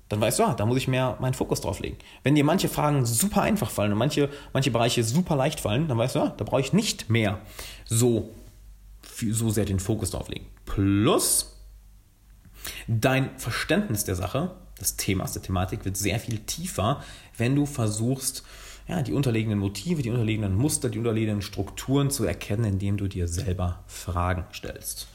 dann 0.09 0.21
weißt 0.21 0.39
du, 0.39 0.43
ah, 0.43 0.53
da 0.55 0.65
muss 0.65 0.77
ich 0.77 0.87
mehr 0.87 1.17
meinen 1.19 1.35
Fokus 1.35 1.61
drauf 1.61 1.79
legen. 1.79 1.97
Wenn 2.23 2.35
dir 2.35 2.43
manche 2.43 2.67
Fragen 2.67 3.05
super 3.05 3.43
einfach 3.43 3.69
fallen 3.69 3.91
und 3.91 3.97
manche, 3.97 4.29
manche 4.53 4.71
Bereiche 4.71 5.03
super 5.03 5.35
leicht 5.35 5.59
fallen, 5.59 5.87
dann 5.87 5.97
weißt 5.97 6.15
du, 6.15 6.19
ah, 6.21 6.33
da 6.35 6.43
brauche 6.43 6.61
ich 6.61 6.73
nicht 6.73 7.09
mehr 7.09 7.39
so 7.85 8.31
so 9.31 9.49
sehr 9.49 9.65
den 9.65 9.79
Fokus 9.79 10.11
darauf 10.11 10.29
legen. 10.29 10.47
Plus 10.65 11.57
dein 12.87 13.37
Verständnis 13.37 14.03
der 14.03 14.15
Sache, 14.15 14.55
des 14.79 14.95
Themas, 14.95 15.33
der 15.33 15.41
Thematik 15.41 15.85
wird 15.85 15.97
sehr 15.97 16.19
viel 16.19 16.39
tiefer, 16.39 17.03
wenn 17.37 17.55
du 17.55 17.65
versuchst, 17.65 18.43
ja, 18.87 19.03
die 19.03 19.13
unterliegenden 19.13 19.59
Motive, 19.59 20.01
die 20.01 20.09
unterliegenden 20.09 20.55
Muster, 20.55 20.89
die 20.89 20.97
unterliegenden 20.97 21.43
Strukturen 21.43 22.09
zu 22.09 22.25
erkennen, 22.25 22.65
indem 22.65 22.97
du 22.97 23.07
dir 23.07 23.27
selber 23.27 23.83
Fragen 23.87 24.45
stellst. 24.51 25.07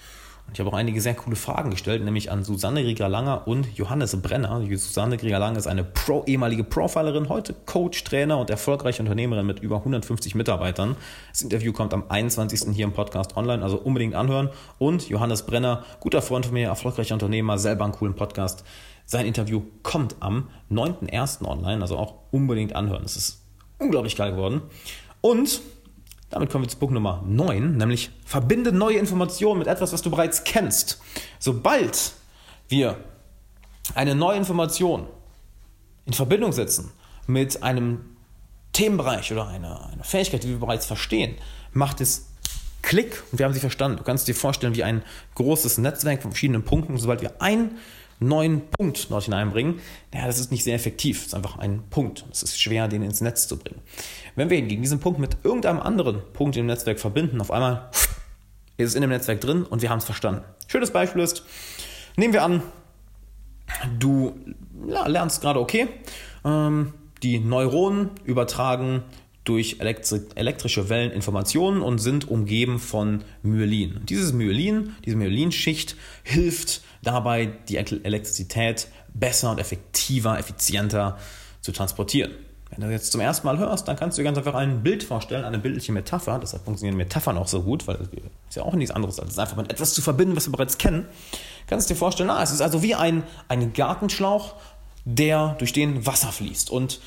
Und 0.47 0.53
ich 0.53 0.61
habe 0.61 0.71
auch 0.71 0.75
einige 0.79 1.01
sehr 1.01 1.15
coole 1.15 1.37
Fragen 1.37 1.71
gestellt, 1.71 2.05
nämlich 2.05 2.31
an 2.31 2.45
Susanne 2.45 2.81
Rieger-Langer 2.81 3.49
und 3.49 3.67
Johannes 3.77 4.21
Brenner. 4.21 4.61
Susanne 4.77 5.21
Rieger-Langer 5.21 5.59
ist 5.59 5.67
eine 5.67 5.85
Pro, 5.85 6.23
ehemalige 6.27 6.65
Profilerin, 6.65 7.31
heute 7.31 7.55
Coach, 7.65 8.05
Trainer 8.05 8.39
und 8.39 8.51
erfolgreiche 8.51 9.03
Unternehmerin 9.03 9.47
mit 9.47 9.61
über 9.61 9.77
150 9.77 10.35
Mitarbeitern. 10.35 10.97
Das 11.31 11.41
Interview 11.41 11.73
kommt 11.73 11.95
am 11.95 12.05
21. 12.11 12.75
hier 12.75 12.85
im 12.85 12.93
Podcast 12.93 13.37
online, 13.37 13.63
also 13.63 13.79
unbedingt 13.79 14.15
anhören. 14.15 14.51
Und 14.79 15.09
Johannes 15.09 15.47
Brenner, 15.47 15.83
guter 16.01 16.21
Freund 16.21 16.45
von 16.45 16.53
mir, 16.53 16.69
erfolgreicher 16.69 17.15
Unternehmer, 17.15 17.59
selber 17.59 17.85
einen 17.85 17.95
coolen 17.95 18.15
Podcast. 18.15 18.65
Sein 19.07 19.27
Interview 19.27 19.63
kommt 19.83 20.17
am 20.21 20.49
9.1. 20.71 21.45
online, 21.45 21.83
also 21.83 21.99
auch 21.99 22.15
unbedingt 22.31 22.75
anhören. 22.75 23.05
Es 23.05 23.17
ist 23.17 23.43
unglaublich 23.79 24.17
geil 24.17 24.33
geworden. 24.33 24.63
Und 25.21 25.61
damit 26.31 26.51
kommen 26.51 26.65
wir 26.65 26.69
zu 26.69 26.79
Punkt 26.79 26.95
Nummer 26.95 27.23
9, 27.27 27.77
nämlich 27.77 28.11
verbinde 28.25 28.73
neue 28.73 28.99
Informationen 28.99 29.59
mit 29.59 29.69
etwas, 29.69 29.93
was 29.93 30.03
du 30.03 30.11
bereits 30.11 30.45
kennst. 30.45 31.01
Sobald 31.39 32.13
wir 32.69 32.97
eine 33.95 34.15
neue 34.15 34.39
Information 34.39 35.07
in 36.07 36.13
Verbindung 36.13 36.53
setzen 36.53 36.91
mit 37.27 37.63
einem 37.63 38.17
Themenbereich 38.73 39.33
oder 39.33 39.47
einer, 39.47 39.91
einer 39.93 40.05
Fähigkeit, 40.05 40.43
die 40.43 40.49
wir 40.49 40.59
bereits 40.59 40.87
verstehen, 40.87 41.37
macht 41.73 42.01
es 42.01 42.31
Klick 42.83 43.23
und 43.33 43.39
wir 43.39 43.47
haben 43.47 43.55
sie 43.55 43.61
verstanden. 43.61 43.97
Du 43.97 44.03
kannst 44.03 44.29
dir 44.29 44.35
vorstellen, 44.35 44.75
wie 44.75 44.85
ein 44.85 45.03
großes 45.37 45.79
Netzwerk 45.79 46.23
von 46.23 46.33
verschiedenen 46.33 46.65
Punkten. 46.65 46.99
Sobald 46.99 47.23
wir 47.23 47.41
ein 47.41 47.79
neuen 48.21 48.69
Punkt 48.69 49.11
dort 49.11 49.25
hineinbringen, 49.25 49.81
naja, 50.13 50.27
das 50.27 50.39
ist 50.39 50.51
nicht 50.51 50.65
sehr 50.65 50.75
effektiv. 50.75 51.19
Das 51.19 51.27
ist 51.29 51.35
einfach 51.35 51.59
ein 51.59 51.83
Punkt. 51.91 52.25
Es 52.31 52.43
ist 52.43 52.61
schwer, 52.61 52.89
den 52.89 53.03
ins 53.03 53.21
Netz 53.21 53.49
zu 53.49 53.59
bringen. 53.59 53.81
Wenn 54.37 54.51
wir 54.51 54.57
hingegen 54.57 54.83
diesen 54.83 55.01
Punkt 55.01 55.19
mit 55.19 55.39
irgendeinem 55.45 55.81
anderen 55.81 56.23
Punkt 56.33 56.57
im 56.57 56.67
Netzwerk 56.67 57.01
verbinden, 57.01 57.41
auf 57.41 57.51
einmal 57.51 57.91
ist 58.77 58.89
es 58.89 58.95
in 58.95 59.03
dem 59.03 59.11
Netzwerk 59.11 59.41
drin 59.41 59.63
und 59.65 59.83
wir 59.83 59.91
haben 59.91 59.99
es 59.99 60.05
verstanden. 60.05 60.43
Schönes 60.67 60.91
Beispiel 60.91 61.23
ist, 61.23 61.45
nehmen 62.17 62.33
wir 62.33 62.43
an, 62.43 62.63
du 63.99 64.35
ja, 64.89 65.07
lernst 65.07 65.41
gerade 65.41 65.61
okay, 65.61 65.89
ähm, 66.45 66.93
die 67.23 67.39
Neuronen 67.39 68.11
übertragen 68.25 69.03
durch 69.45 69.77
elektrische 69.81 70.89
Wellen 70.89 71.13
Informationen 71.13 71.83
und 71.83 71.99
sind 71.99 72.29
umgeben 72.29 72.79
von 72.79 73.25
Myelin. 73.43 74.01
Dieses 74.05 74.33
Myelin, 74.33 74.95
diese 75.05 75.17
Myelinschicht 75.17 75.97
hilft 76.23 76.83
dabei, 77.05 77.47
die 77.69 77.77
Elektrizität 77.77 78.89
besser 79.13 79.51
und 79.51 79.59
effektiver, 79.59 80.39
effizienter 80.39 81.19
zu 81.61 81.73
transportieren. 81.73 82.33
Wenn 82.71 82.89
du 82.89 82.93
jetzt 82.93 83.13
zum 83.13 83.21
ersten 83.21 83.47
Mal 83.47 83.59
hörst, 83.59 83.87
dann 83.87 83.97
kannst 83.97 84.19
du 84.19 84.23
dir 84.23 84.25
ganz 84.25 84.39
einfach 84.39 84.55
ein 84.55 84.83
Bild 84.83 85.05
vorstellen, 85.05 85.45
eine 85.45 85.59
bildliche 85.59 85.93
Metapher. 85.93 86.41
Deshalb 86.41 86.65
funktionieren 86.65 86.97
Metaphern 86.97 87.39
auch 87.39 87.47
so 87.47 87.63
gut, 87.63 87.87
weil 87.87 87.99
es 88.49 88.57
ja 88.57 88.65
auch 88.65 88.75
nichts 88.75 88.93
anderes 88.93 89.21
als 89.21 89.39
einfach 89.39 89.57
mit 89.57 89.71
etwas 89.71 89.95
zu 89.95 90.03
verbinden, 90.03 90.35
was 90.35 90.49
wir 90.49 90.53
bereits 90.53 90.77
kennen. 90.77 91.07
Kannst 91.69 91.89
du 91.89 91.95
dir 91.95 91.99
vorstellen, 91.99 92.27
na, 92.29 92.43
es 92.43 92.51
ist 92.51 92.61
also 92.61 92.83
wie 92.83 92.97
ein, 92.97 93.23
ein 93.49 93.73
Gartenschlauch, 93.75 94.57
der 95.05 95.55
durch 95.59 95.73
den 95.73 96.05
Wasser 96.05 96.33
fließt. 96.33 96.71
Und 96.71 97.01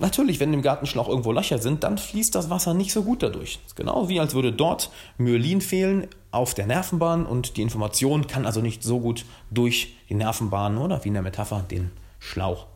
Natürlich, 0.00 0.40
wenn 0.40 0.54
im 0.54 0.62
Gartenschlauch 0.62 1.08
irgendwo 1.08 1.30
Löcher 1.30 1.58
sind, 1.58 1.84
dann 1.84 1.98
fließt 1.98 2.34
das 2.34 2.48
Wasser 2.48 2.72
nicht 2.72 2.90
so 2.90 3.02
gut 3.02 3.22
dadurch. 3.22 3.60
Genau 3.76 4.08
wie 4.08 4.18
als 4.18 4.34
würde 4.34 4.50
dort 4.50 4.90
Myelin 5.18 5.60
fehlen 5.60 6.08
auf 6.30 6.54
der 6.54 6.66
Nervenbahn 6.66 7.26
und 7.26 7.58
die 7.58 7.62
Information 7.62 8.26
kann 8.26 8.46
also 8.46 8.62
nicht 8.62 8.82
so 8.82 8.98
gut 8.98 9.26
durch 9.50 9.94
die 10.08 10.14
Nervenbahn 10.14 10.78
oder 10.78 11.04
wie 11.04 11.08
in 11.08 11.14
der 11.14 11.22
Metapher 11.22 11.64
den 11.70 11.90
Schlauch 12.18 12.66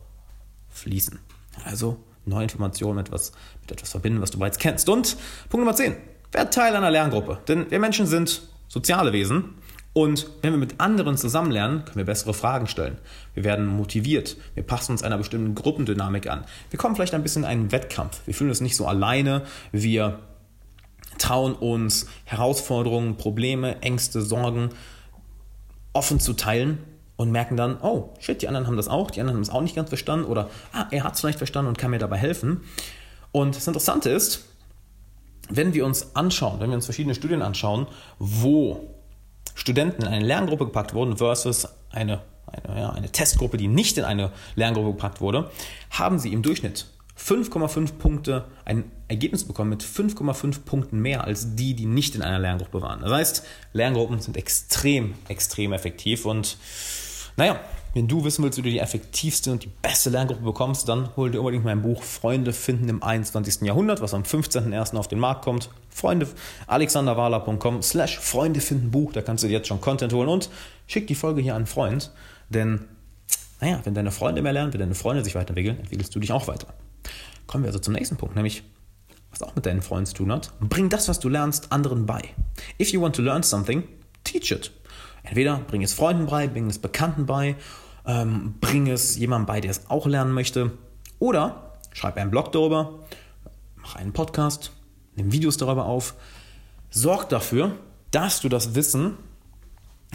fließen. 0.69 1.19
Also 1.63 1.97
neue 2.25 2.43
Informationen 2.43 2.97
mit 2.97 3.07
etwas, 3.07 3.31
mit 3.61 3.71
etwas 3.71 3.89
verbinden, 3.89 4.21
was 4.21 4.29
du 4.29 4.37
bereits 4.37 4.59
kennst. 4.59 4.87
Und 4.87 5.17
Punkt 5.49 5.65
Nummer 5.65 5.75
10. 5.75 5.95
Werd 6.31 6.53
Teil 6.53 6.75
einer 6.75 6.91
Lerngruppe. 6.91 7.39
Denn 7.47 7.71
wir 7.71 7.79
Menschen 7.79 8.05
sind 8.05 8.43
soziale 8.67 9.13
Wesen 9.13 9.55
und 9.95 10.27
wenn 10.41 10.51
wir 10.51 10.57
mit 10.57 10.81
anderen 10.81 11.15
zusammen 11.15 11.51
lernen, 11.51 11.85
können 11.85 11.95
wir 11.95 12.05
bessere 12.05 12.33
Fragen 12.33 12.67
stellen. 12.67 12.97
Wir 13.33 13.45
werden 13.45 13.65
motiviert. 13.65 14.35
Wir 14.53 14.63
passen 14.63 14.91
uns 14.91 15.03
einer 15.03 15.17
bestimmten 15.17 15.55
Gruppendynamik 15.55 16.29
an. 16.29 16.43
Wir 16.69 16.77
kommen 16.77 16.97
vielleicht 16.97 17.13
ein 17.13 17.23
bisschen 17.23 17.43
in 17.43 17.47
einen 17.47 17.71
Wettkampf. 17.71 18.19
Wir 18.25 18.33
fühlen 18.33 18.49
uns 18.49 18.59
nicht 18.59 18.75
so 18.75 18.87
alleine. 18.87 19.43
Wir 19.71 20.19
trauen 21.17 21.53
uns 21.53 22.07
Herausforderungen, 22.25 23.15
Probleme, 23.15 23.81
Ängste, 23.83 24.21
Sorgen 24.21 24.71
offen 25.93 26.19
zu 26.19 26.33
teilen 26.33 26.79
und 27.15 27.31
merken 27.31 27.55
dann, 27.55 27.77
oh, 27.81 28.13
shit, 28.19 28.41
die 28.41 28.49
anderen 28.49 28.67
haben 28.67 28.75
das 28.75 28.89
auch, 28.89 29.11
die 29.11 29.21
anderen 29.21 29.37
haben 29.37 29.43
es 29.43 29.49
auch 29.49 29.61
nicht 29.61 29.77
ganz 29.77 29.87
verstanden 29.87 30.25
oder 30.25 30.49
ah, 30.73 30.87
er 30.91 31.05
hat 31.05 31.13
es 31.13 31.21
vielleicht 31.21 31.37
verstanden 31.37 31.69
und 31.69 31.77
kann 31.77 31.91
mir 31.91 31.99
dabei 31.99 32.17
helfen. 32.17 32.65
Und 33.31 33.55
das 33.55 33.65
Interessante 33.65 34.09
ist, 34.09 34.43
wenn 35.47 35.73
wir 35.73 35.85
uns 35.85 36.17
anschauen, 36.17 36.59
wenn 36.59 36.69
wir 36.69 36.75
uns 36.75 36.83
verschiedene 36.83 37.15
Studien 37.15 37.41
anschauen, 37.41 37.87
wo 38.19 38.94
Studenten 39.55 40.03
in 40.03 40.07
eine 40.09 40.25
Lerngruppe 40.25 40.65
gepackt 40.65 40.93
wurden 40.93 41.17
versus 41.17 41.67
eine, 41.89 42.21
eine, 42.45 42.79
ja, 42.79 42.89
eine 42.91 43.11
Testgruppe, 43.11 43.57
die 43.57 43.67
nicht 43.67 43.97
in 43.97 44.03
eine 44.03 44.31
Lerngruppe 44.55 44.91
gepackt 44.91 45.21
wurde, 45.21 45.49
haben 45.89 46.19
sie 46.19 46.31
im 46.31 46.43
Durchschnitt 46.43 46.85
5,5 47.17 47.93
Punkte, 47.93 48.45
ein 48.65 48.91
Ergebnis 49.07 49.45
bekommen 49.45 49.69
mit 49.69 49.83
5,5 49.83 50.65
Punkten 50.65 50.99
mehr 50.99 51.23
als 51.23 51.55
die, 51.55 51.73
die 51.73 51.85
nicht 51.85 52.13
in 52.13 52.21
einer 52.21 52.39
Lerngruppe 52.39 52.81
waren. 52.81 53.01
Das 53.01 53.11
heißt, 53.11 53.45
Lerngruppen 53.71 54.19
sind 54.19 54.35
extrem, 54.35 55.15
extrem 55.29 55.71
effektiv 55.71 56.25
und 56.25 56.57
naja, 57.37 57.59
wenn 57.95 58.09
du 58.09 58.25
wissen 58.25 58.43
willst, 58.43 58.57
wie 58.57 58.61
du 58.61 58.69
die 58.69 58.79
effektivste 58.79 59.53
und 59.53 59.63
die 59.63 59.71
beste 59.81 60.09
Lerngruppe 60.09 60.43
bekommst, 60.43 60.89
dann 60.89 61.15
hol 61.15 61.31
dir 61.31 61.39
unbedingt 61.39 61.63
mein 61.63 61.81
Buch 61.81 62.03
Freunde 62.03 62.51
finden 62.51 62.89
im 62.89 63.01
21. 63.01 63.61
Jahrhundert, 63.61 64.01
was 64.01 64.13
am 64.13 64.23
15.01. 64.23 64.97
auf 64.97 65.07
den 65.07 65.17
Markt 65.17 65.45
kommt. 65.45 65.69
Freunde, 65.89 66.27
alexanderwala.com 66.67 67.81
slash 67.81 68.19
Freunde 68.19 68.59
finden 68.59 68.91
Buch, 68.91 69.13
da 69.13 69.21
kannst 69.21 69.45
du 69.45 69.47
dir 69.47 69.53
jetzt 69.53 69.69
schon 69.69 69.79
Content 69.79 70.11
holen 70.11 70.27
und 70.27 70.49
schick 70.87 71.07
die 71.07 71.15
Folge 71.15 71.41
hier 71.41 71.53
an 71.53 71.59
einen 71.59 71.67
Freund, 71.67 72.11
denn 72.49 72.81
naja, 73.61 73.79
wenn 73.85 73.93
deine 73.93 74.11
Freunde 74.11 74.41
mehr 74.41 74.51
lernen, 74.51 74.73
wenn 74.73 74.81
deine 74.81 74.95
Freunde 74.95 75.23
sich 75.23 75.33
weiterentwickeln, 75.33 75.79
entwickelst 75.79 76.13
du 76.13 76.19
dich 76.19 76.33
auch 76.33 76.49
weiter. 76.49 76.67
Kommen 77.47 77.63
wir 77.63 77.69
also 77.69 77.79
zum 77.79 77.93
nächsten 77.93 78.17
Punkt, 78.17 78.35
nämlich 78.35 78.63
was 79.31 79.41
auch 79.41 79.55
mit 79.55 79.65
deinen 79.65 79.81
Freunden 79.81 80.07
zu 80.07 80.15
tun 80.15 80.33
hat. 80.33 80.51
Bring 80.59 80.89
das, 80.89 81.07
was 81.07 81.21
du 81.21 81.29
lernst, 81.29 81.71
anderen 81.71 82.05
bei. 82.05 82.21
If 82.77 82.89
you 82.89 83.01
want 83.01 83.15
to 83.15 83.21
learn 83.21 83.41
something, 83.41 83.83
teach 84.25 84.51
it. 84.51 84.71
Entweder 85.23 85.59
bring 85.59 85.81
es 85.81 85.93
Freunden 85.93 86.25
bei, 86.25 86.47
bring 86.47 86.69
es 86.69 86.77
Bekannten 86.77 87.25
bei, 87.25 87.55
ähm, 88.07 88.55
bring 88.59 88.87
es 88.87 89.17
jemandem 89.17 89.45
bei, 89.45 89.61
der 89.61 89.71
es 89.71 89.89
auch 89.89 90.05
lernen 90.05 90.33
möchte. 90.33 90.71
Oder 91.19 91.73
schreib 91.91 92.17
einen 92.17 92.31
Blog 92.31 92.51
darüber, 92.51 92.99
mach 93.75 93.95
einen 93.95 94.13
Podcast, 94.13 94.71
nimm 95.15 95.31
Videos 95.31 95.57
darüber 95.57 95.85
auf. 95.85 96.15
Sorg 96.89 97.29
dafür, 97.29 97.71
dass 98.11 98.41
du 98.41 98.49
das 98.49 98.75
Wissen 98.75 99.17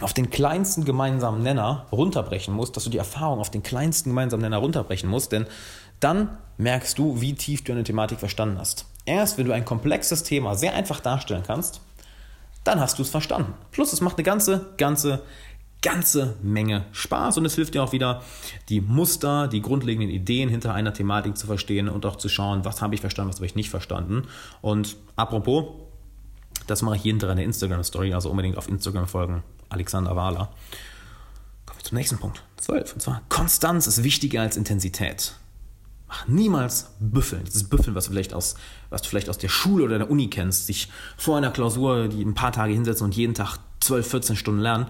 auf 0.00 0.14
den 0.14 0.30
kleinsten 0.30 0.84
gemeinsamen 0.84 1.42
Nenner 1.42 1.86
runterbrechen 1.92 2.54
musst, 2.54 2.76
dass 2.76 2.84
du 2.84 2.90
die 2.90 2.98
Erfahrung 2.98 3.38
auf 3.38 3.50
den 3.50 3.62
kleinsten 3.62 4.10
gemeinsamen 4.10 4.42
Nenner 4.42 4.58
runterbrechen 4.58 5.08
musst, 5.08 5.32
denn 5.32 5.46
dann 5.98 6.38
merkst 6.56 6.98
du, 6.98 7.20
wie 7.20 7.34
tief 7.34 7.64
du 7.64 7.72
eine 7.72 7.84
Thematik 7.84 8.18
verstanden 8.18 8.58
hast. 8.58 8.86
Erst 9.04 9.36
wenn 9.36 9.46
du 9.46 9.52
ein 9.52 9.64
komplexes 9.64 10.22
Thema 10.22 10.54
sehr 10.54 10.74
einfach 10.74 11.00
darstellen 11.00 11.42
kannst, 11.46 11.80
dann 12.64 12.80
hast 12.80 12.98
du 12.98 13.02
es 13.02 13.10
verstanden. 13.10 13.54
Plus, 13.70 13.92
es 13.92 14.00
macht 14.00 14.16
eine 14.16 14.24
ganze, 14.24 14.66
ganze, 14.76 15.22
ganze 15.82 16.36
Menge 16.42 16.84
Spaß 16.92 17.38
und 17.38 17.44
es 17.44 17.54
hilft 17.54 17.74
dir 17.74 17.82
auch 17.82 17.92
wieder, 17.92 18.22
die 18.68 18.80
Muster, 18.80 19.48
die 19.48 19.62
grundlegenden 19.62 20.10
Ideen 20.10 20.48
hinter 20.48 20.74
einer 20.74 20.92
Thematik 20.92 21.36
zu 21.36 21.46
verstehen 21.46 21.88
und 21.88 22.04
auch 22.06 22.16
zu 22.16 22.28
schauen, 22.28 22.64
was 22.64 22.82
habe 22.82 22.94
ich 22.94 23.00
verstanden, 23.00 23.30
was 23.30 23.36
habe 23.36 23.46
ich 23.46 23.54
nicht 23.54 23.70
verstanden. 23.70 24.24
Und 24.60 24.96
apropos, 25.16 25.66
das 26.66 26.82
mache 26.82 26.96
ich 26.96 27.02
hier 27.02 27.12
hinter 27.12 27.30
einer 27.30 27.42
Instagram-Story, 27.42 28.12
also 28.12 28.30
unbedingt 28.30 28.58
auf 28.58 28.68
Instagram 28.68 29.08
folgen, 29.08 29.42
Alexander 29.68 30.16
Wahler. 30.16 30.50
Kommen 31.66 31.78
wir 31.78 31.84
zum 31.84 31.96
nächsten 31.96 32.18
Punkt, 32.18 32.42
12. 32.58 32.94
Und 32.94 33.00
zwar, 33.00 33.22
Konstanz 33.28 33.86
ist 33.86 34.02
wichtiger 34.02 34.42
als 34.42 34.56
Intensität. 34.56 35.34
Mach 36.10 36.26
niemals 36.26 36.90
Büffeln. 36.98 37.44
Dieses 37.44 37.68
Büffeln, 37.68 37.94
was 37.94 38.06
du 38.06 38.10
vielleicht 38.10 38.34
aus, 38.34 38.56
was 38.90 39.02
du 39.02 39.08
vielleicht 39.08 39.28
aus 39.28 39.38
der 39.38 39.48
Schule 39.48 39.84
oder 39.84 39.98
der 39.98 40.10
Uni 40.10 40.28
kennst, 40.28 40.66
sich 40.66 40.88
vor 41.16 41.36
einer 41.36 41.52
Klausur 41.52 42.08
die 42.08 42.22
ein 42.22 42.34
paar 42.34 42.50
Tage 42.50 42.72
hinsetzen 42.72 43.04
und 43.04 43.14
jeden 43.14 43.34
Tag 43.34 43.58
12, 43.78 44.10
14 44.10 44.36
Stunden 44.36 44.60
lernen. 44.60 44.86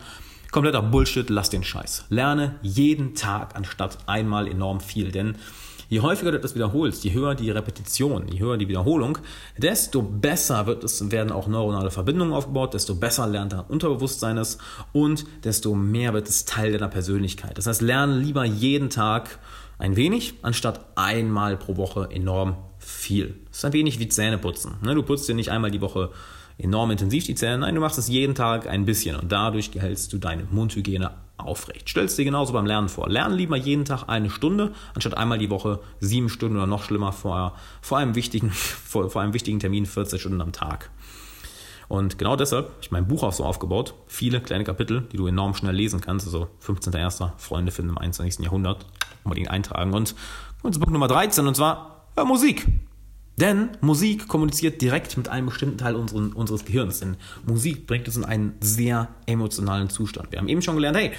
Kompletter 0.50 0.82
Bullshit, 0.82 1.30
lass 1.30 1.48
den 1.48 1.62
Scheiß. 1.62 2.06
Lerne 2.08 2.56
jeden 2.62 3.14
Tag 3.14 3.54
anstatt 3.54 3.98
einmal 4.06 4.48
enorm 4.48 4.80
viel, 4.80 5.12
denn 5.12 5.36
je 5.88 6.00
häufiger 6.00 6.32
du 6.32 6.40
das 6.40 6.56
wiederholst, 6.56 7.04
je 7.04 7.12
höher 7.12 7.36
die 7.36 7.50
Repetition, 7.50 8.26
je 8.26 8.40
höher 8.40 8.56
die 8.56 8.66
Wiederholung, 8.66 9.18
desto 9.58 10.02
besser 10.02 10.66
wird 10.66 10.82
es, 10.82 11.10
werden 11.12 11.30
auch 11.30 11.46
neuronale 11.46 11.92
Verbindungen 11.92 12.32
aufgebaut, 12.32 12.74
desto 12.74 12.96
besser 12.96 13.28
lernt 13.28 13.52
dein 13.52 13.60
Unterbewusstsein 13.60 14.38
es 14.38 14.58
und 14.92 15.24
desto 15.44 15.74
mehr 15.74 16.14
wird 16.14 16.28
es 16.28 16.46
Teil 16.46 16.72
deiner 16.72 16.88
Persönlichkeit. 16.88 17.56
Das 17.56 17.68
heißt, 17.68 17.82
lerne 17.82 18.18
lieber 18.18 18.44
jeden 18.44 18.90
Tag 18.90 19.38
ein 19.78 19.94
wenig, 19.94 20.34
anstatt 20.42 20.84
einmal 20.96 21.56
pro 21.56 21.76
Woche 21.76 22.08
enorm 22.10 22.56
viel. 22.78 23.36
Das 23.48 23.58
ist 23.58 23.64
ein 23.66 23.72
wenig 23.72 23.98
wie 24.00 24.08
Zähneputzen. 24.08 24.78
Ne? 24.82 24.94
Du 24.94 25.02
putzt 25.02 25.28
dir 25.28 25.34
nicht 25.34 25.50
einmal 25.50 25.70
die 25.70 25.80
Woche 25.80 26.10
enorm 26.62 26.90
intensiv 26.90 27.24
die 27.24 27.34
Zähne. 27.34 27.58
Nein, 27.58 27.74
du 27.74 27.80
machst 27.80 27.98
es 27.98 28.08
jeden 28.08 28.34
Tag 28.34 28.68
ein 28.68 28.84
bisschen 28.84 29.16
und 29.16 29.30
dadurch 29.32 29.70
hältst 29.74 30.12
du 30.12 30.18
deine 30.18 30.44
Mundhygiene 30.50 31.12
aufrecht. 31.36 31.88
Stellst 31.88 32.18
dir 32.18 32.24
genauso 32.24 32.52
beim 32.52 32.66
Lernen 32.66 32.88
vor. 32.88 33.08
Lernen 33.08 33.36
lieber 33.36 33.56
jeden 33.56 33.84
Tag 33.84 34.04
eine 34.08 34.30
Stunde, 34.30 34.72
anstatt 34.94 35.16
einmal 35.16 35.38
die 35.38 35.50
Woche 35.50 35.80
sieben 36.00 36.28
Stunden 36.28 36.56
oder 36.56 36.66
noch 36.66 36.82
schlimmer 36.82 37.12
vor, 37.12 37.56
vor, 37.80 37.98
einem, 37.98 38.14
wichtigen, 38.14 38.50
vor, 38.52 39.10
vor 39.10 39.22
einem 39.22 39.34
wichtigen 39.34 39.58
Termin 39.58 39.86
14 39.86 40.18
Stunden 40.18 40.40
am 40.40 40.52
Tag. 40.52 40.90
Und 41.88 42.18
genau 42.18 42.36
deshalb 42.36 42.66
habe 42.66 42.76
ich 42.82 42.92
mein 42.92 43.08
Buch 43.08 43.24
auch 43.24 43.32
so 43.32 43.44
aufgebaut. 43.44 43.94
Viele 44.06 44.40
kleine 44.40 44.62
Kapitel, 44.62 45.08
die 45.10 45.16
du 45.16 45.26
enorm 45.26 45.54
schnell 45.54 45.74
lesen 45.74 46.00
kannst. 46.00 46.24
Also 46.24 46.46
15.01. 46.64 47.32
Freunde 47.36 47.72
finden 47.72 47.90
im 47.90 47.98
21. 47.98 48.44
Jahrhundert. 48.44 48.86
Unbedingt 49.24 49.50
eintragen. 49.50 49.92
Und 49.92 50.14
und 50.62 50.78
Punkt 50.78 50.92
Nummer 50.92 51.08
13, 51.08 51.46
und 51.46 51.56
zwar 51.56 52.04
ja, 52.16 52.24
Musik. 52.24 52.66
Denn 53.40 53.70
Musik 53.80 54.28
kommuniziert 54.28 54.82
direkt 54.82 55.16
mit 55.16 55.28
einem 55.28 55.46
bestimmten 55.46 55.78
Teil 55.78 55.96
unseren, 55.96 56.32
unseres 56.34 56.66
Gehirns. 56.66 57.00
Denn 57.00 57.16
Musik 57.46 57.86
bringt 57.86 58.06
uns 58.06 58.18
in 58.18 58.24
einen 58.24 58.54
sehr 58.60 59.08
emotionalen 59.24 59.88
Zustand. 59.88 60.30
Wir 60.30 60.38
haben 60.38 60.48
eben 60.48 60.60
schon 60.60 60.74
gelernt, 60.74 60.98
hey, 60.98 61.12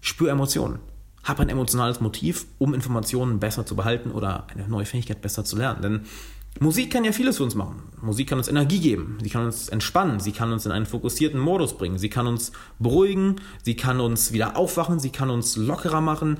spür 0.00 0.30
Emotionen. 0.30 0.78
Hab 1.24 1.40
ein 1.40 1.48
emotionales 1.48 2.00
Motiv, 2.00 2.46
um 2.58 2.72
Informationen 2.72 3.40
besser 3.40 3.66
zu 3.66 3.74
behalten 3.74 4.12
oder 4.12 4.46
eine 4.48 4.68
neue 4.68 4.86
Fähigkeit 4.86 5.20
besser 5.20 5.44
zu 5.44 5.56
lernen. 5.56 5.82
Denn 5.82 6.00
Musik 6.60 6.92
kann 6.92 7.04
ja 7.04 7.12
vieles 7.12 7.36
für 7.36 7.44
uns 7.44 7.54
machen. 7.54 7.82
Musik 8.00 8.28
kann 8.28 8.38
uns 8.38 8.48
Energie 8.48 8.80
geben, 8.80 9.18
sie 9.22 9.30
kann 9.30 9.44
uns 9.44 9.68
entspannen, 9.68 10.20
sie 10.20 10.32
kann 10.32 10.52
uns 10.52 10.64
in 10.64 10.72
einen 10.72 10.86
fokussierten 10.86 11.38
Modus 11.38 11.76
bringen, 11.76 11.98
sie 11.98 12.08
kann 12.08 12.26
uns 12.26 12.52
beruhigen, 12.78 13.36
sie 13.62 13.76
kann 13.76 14.00
uns 14.00 14.32
wieder 14.32 14.56
aufwachen, 14.56 14.98
sie 14.98 15.10
kann 15.10 15.30
uns 15.30 15.56
lockerer 15.56 16.00
machen. 16.00 16.38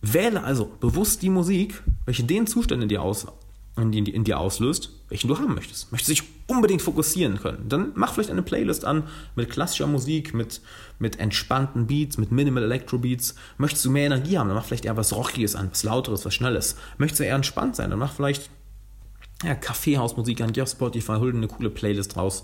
Wähle 0.00 0.42
also 0.42 0.70
bewusst 0.80 1.22
die 1.22 1.30
Musik, 1.30 1.82
welche 2.04 2.24
den 2.24 2.46
Zustand 2.46 2.82
in 2.82 2.88
dir, 2.88 3.02
aus, 3.02 3.26
in, 3.76 3.92
in, 3.92 4.06
in 4.06 4.24
dir 4.24 4.38
auslöst, 4.38 4.90
welchen 5.08 5.28
du 5.28 5.38
haben 5.38 5.54
möchtest. 5.54 5.92
Möchtest 5.92 6.10
dich 6.10 6.22
unbedingt 6.46 6.82
fokussieren 6.82 7.40
können, 7.40 7.68
dann 7.68 7.92
mach 7.94 8.12
vielleicht 8.12 8.30
eine 8.30 8.42
Playlist 8.42 8.84
an 8.84 9.04
mit 9.34 9.50
klassischer 9.50 9.86
Musik, 9.86 10.34
mit, 10.34 10.60
mit 10.98 11.18
entspannten 11.18 11.86
Beats, 11.86 12.18
mit 12.18 12.32
Minimal 12.32 12.64
Electro 12.64 12.98
Beats. 12.98 13.34
Möchtest 13.56 13.84
du 13.84 13.90
mehr 13.90 14.06
Energie 14.06 14.36
haben, 14.38 14.48
dann 14.48 14.56
mach 14.56 14.66
vielleicht 14.66 14.84
eher 14.84 14.96
was 14.96 15.14
Rockiges 15.14 15.56
an, 15.56 15.70
was 15.70 15.84
Lauteres, 15.84 16.24
was 16.24 16.34
Schnelles. 16.34 16.76
Möchtest 16.98 17.20
du 17.20 17.24
eher 17.24 17.36
entspannt 17.36 17.76
sein, 17.76 17.90
dann 17.90 17.98
mach 17.98 18.12
vielleicht 18.12 18.50
ja, 19.42 19.54
Kaffeehausmusik 19.54 20.40
an, 20.40 20.52
geh 20.52 20.62
auf 20.62 20.68
Spotify, 20.68 21.14
hol 21.18 21.32
dir 21.32 21.38
eine 21.38 21.48
coole 21.48 21.70
Playlist 21.70 22.16
raus. 22.16 22.42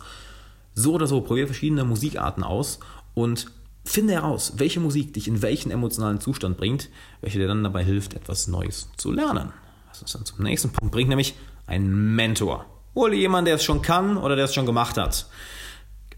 So 0.75 0.95
oder 0.95 1.07
so, 1.07 1.21
probier 1.21 1.47
verschiedene 1.47 1.85
Musikarten 1.85 2.43
aus 2.43 2.81
und 3.15 3.51
Finde 3.85 4.13
heraus, 4.13 4.53
welche 4.57 4.81
Musik 4.81 5.15
dich 5.15 5.29
in 5.29 5.41
welchen 5.41 5.71
emotionalen 5.71 6.21
Zustand 6.21 6.59
bringt, 6.59 6.91
welche 7.23 7.39
dir 7.39 7.49
dann 7.49 7.65
dabei 7.65 7.83
hilft, 7.83 8.13
etwas 8.13 8.47
Neues 8.47 8.91
zu 8.99 9.11
lernen. 9.11 9.51
Was 9.99 10.03
uns 10.03 10.13
dann 10.13 10.25
zum 10.25 10.45
nächsten 10.45 10.71
Punkt 10.71 10.93
bringt, 10.93 11.09
nämlich 11.09 11.35
ein 11.67 12.15
Mentor. 12.15 12.67
Hol 12.95 13.11
dir 13.11 13.17
jemanden, 13.17 13.47
der 13.47 13.57
es 13.57 13.65
schon 13.65 13.83
kann 13.83 14.17
oder 14.17 14.37
der 14.37 14.45
es 14.45 14.55
schon 14.55 14.65
gemacht 14.65 14.97
hat. 14.97 15.27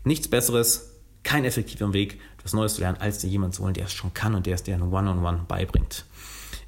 Nichts 0.05 0.29
Besseres, 0.29 1.01
kein 1.23 1.47
effektiver 1.47 1.93
Weg, 1.95 2.21
etwas 2.37 2.53
Neues 2.53 2.75
zu 2.75 2.83
lernen, 2.83 2.99
als 3.01 3.19
dir 3.19 3.29
jemanden 3.29 3.55
zu 3.55 3.63
holen, 3.63 3.73
der 3.73 3.87
es 3.87 3.93
schon 3.93 4.13
kann 4.13 4.35
und 4.35 4.45
der 4.45 4.55
es 4.55 4.63
dir 4.63 4.75
ein 4.75 4.83
One-on-One 4.83 5.21
-on 5.21 5.41
-One 5.41 5.47
beibringt. 5.47 6.05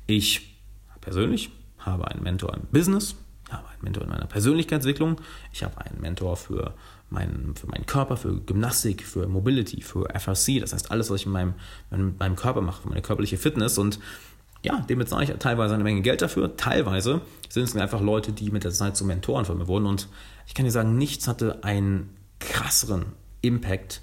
Ich 0.07 0.59
persönlich 1.03 1.51
habe 1.79 2.09
einen 2.09 2.23
Mentor 2.23 2.55
im 2.55 2.63
Business, 2.71 3.15
habe 3.51 3.69
einen 3.69 3.83
Mentor 3.83 4.05
in 4.05 4.09
meiner 4.09 4.27
Persönlichkeitsentwicklung, 4.27 5.21
ich 5.53 5.63
habe 5.63 5.79
einen 5.85 6.01
Mentor 6.01 6.39
für 6.39 6.75
meinen, 7.11 7.55
für 7.57 7.67
meinen 7.67 7.85
Körper, 7.85 8.17
für 8.17 8.41
Gymnastik, 8.41 9.03
für 9.03 9.29
Mobility, 9.29 9.83
für 9.83 10.09
FRC, 10.19 10.61
das 10.61 10.73
heißt 10.73 10.91
alles, 10.91 11.11
was 11.11 11.21
ich 11.21 11.27
mit 11.27 11.35
meinem, 11.35 11.55
mit 11.91 12.19
meinem 12.19 12.37
Körper 12.37 12.63
mache, 12.63 12.83
für 12.83 12.89
meine 12.89 13.03
körperliche 13.03 13.37
Fitness 13.37 13.77
und 13.77 13.99
ja, 14.65 14.81
dem 14.81 14.99
bezahle 14.99 15.25
ich 15.25 15.31
teilweise 15.39 15.75
eine 15.75 15.85
Menge 15.85 16.03
Geld 16.03 16.23
dafür. 16.23 16.57
Teilweise 16.57 17.21
sind 17.49 17.65
es 17.65 17.77
einfach 17.77 18.01
Leute, 18.01 18.33
die 18.33 18.51
mit 18.51 18.65
der 18.65 18.71
Zeit 18.71 18.97
zu 18.97 19.05
Mentoren 19.05 19.45
von 19.45 19.59
mir 19.59 19.69
wurden. 19.69 19.87
Und 19.87 20.09
ich 20.47 20.55
kann 20.55 20.65
dir 20.65 20.71
sagen, 20.71 20.97
nichts 20.97 21.27
hatte 21.27 21.65
einen 21.65 22.17
krasseren 22.39 23.07
Impact 23.41 24.03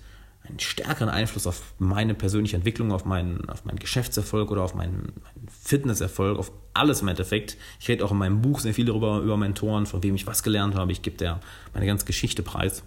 einen 0.50 0.60
stärkeren 0.60 1.10
Einfluss 1.10 1.48
auf 1.48 1.74
meine 1.78 2.14
persönliche 2.14 2.56
Entwicklung, 2.56 2.92
auf 2.92 3.06
meinen, 3.06 3.48
auf 3.50 3.66
meinen 3.66 3.80
Geschäftserfolg 3.80 4.52
oder 4.52 4.64
auf 4.64 4.74
meinen, 4.74 5.14
meinen 5.24 5.48
Fitnesserfolg, 5.48 6.38
auf 6.38 6.52
alles 6.74 7.02
im 7.02 7.08
Endeffekt. 7.08 7.58
Ich 7.80 7.88
rede 7.88 8.04
auch 8.04 8.12
in 8.12 8.18
meinem 8.18 8.42
Buch 8.42 8.60
sehr 8.60 8.74
viel 8.74 8.86
darüber, 8.86 9.20
über 9.20 9.38
Mentoren, 9.38 9.86
von 9.86 10.04
wem 10.04 10.16
ich 10.16 10.28
was 10.28 10.44
gelernt 10.44 10.76
habe. 10.76 10.92
Ich 10.92 11.02
gebe 11.02 11.18
der 11.18 11.40
meine 11.74 11.86
ganze 11.86 12.06
Geschichte 12.06 12.42
preis. 12.42 12.84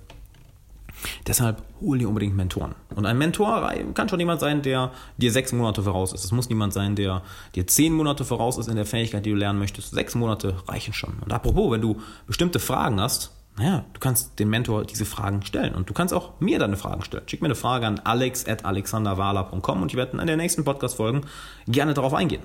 Deshalb 1.27 1.63
hol 1.81 1.99
dir 1.99 2.09
unbedingt 2.09 2.37
Mentoren. 2.37 2.75
Und 2.95 3.07
ein 3.07 3.19
Mentor 3.19 3.73
kann 3.95 4.09
schon 4.09 4.21
jemand 4.21 4.41
sein, 4.41 4.63
der 4.63 4.93
dir 5.17 5.33
sechs 5.33 5.53
Monate 5.53 5.83
voraus 5.83 6.13
ist. 6.13 6.25
Es 6.25 6.33
muss 6.33 6.49
niemand 6.49 6.73
sein, 6.73 6.97
der 6.97 7.23
dir 7.55 7.67
zehn 7.67 7.93
Monate 7.93 8.25
voraus 8.25 8.59
ist 8.59 8.69
in 8.69 8.77
der 8.77 8.87
Fähigkeit, 8.87 9.25
die 9.27 9.31
du 9.31 9.37
lernen 9.37 9.59
möchtest. 9.59 9.93
Sechs 9.93 10.15
Monate 10.15 10.57
reichen 10.69 10.93
schon. 10.93 11.15
Und 11.21 11.33
apropos, 11.33 11.71
wenn 11.73 11.81
du 11.81 12.01
bestimmte 12.27 12.59
Fragen 12.59 13.01
hast, 13.01 13.33
naja, 13.57 13.85
du 13.93 14.01
kannst 14.01 14.39
dem 14.39 14.49
Mentor 14.49 14.85
diese 14.85 15.05
Fragen 15.05 15.43
stellen 15.43 15.75
und 15.75 15.89
du 15.89 15.93
kannst 15.93 16.15
auch 16.15 16.41
mir 16.41 16.59
deine 16.59 16.77
Fragen 16.77 17.03
stellen. 17.03 17.25
Schick 17.29 17.43
mir 17.43 17.49
eine 17.49 17.55
Frage 17.55 17.87
an 17.87 17.99
alex.alexanderwala.com 17.99 19.83
und 19.83 19.91
ich 19.91 19.97
werde 19.97 20.19
in 20.19 20.27
der 20.27 20.39
nächsten 20.39 20.65
Podcast-Folgen 20.65 21.27
gerne 21.69 21.93
darauf 21.93 22.15
eingehen. 22.15 22.43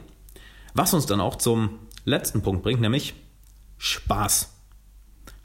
Was 0.74 0.94
uns 0.94 1.06
dann 1.06 1.22
auch 1.22 1.36
zum 1.36 1.80
letzten 2.04 2.42
Punkt 2.42 2.62
bringt, 2.62 2.82
nämlich 2.82 3.14
Spaß. 3.78 4.57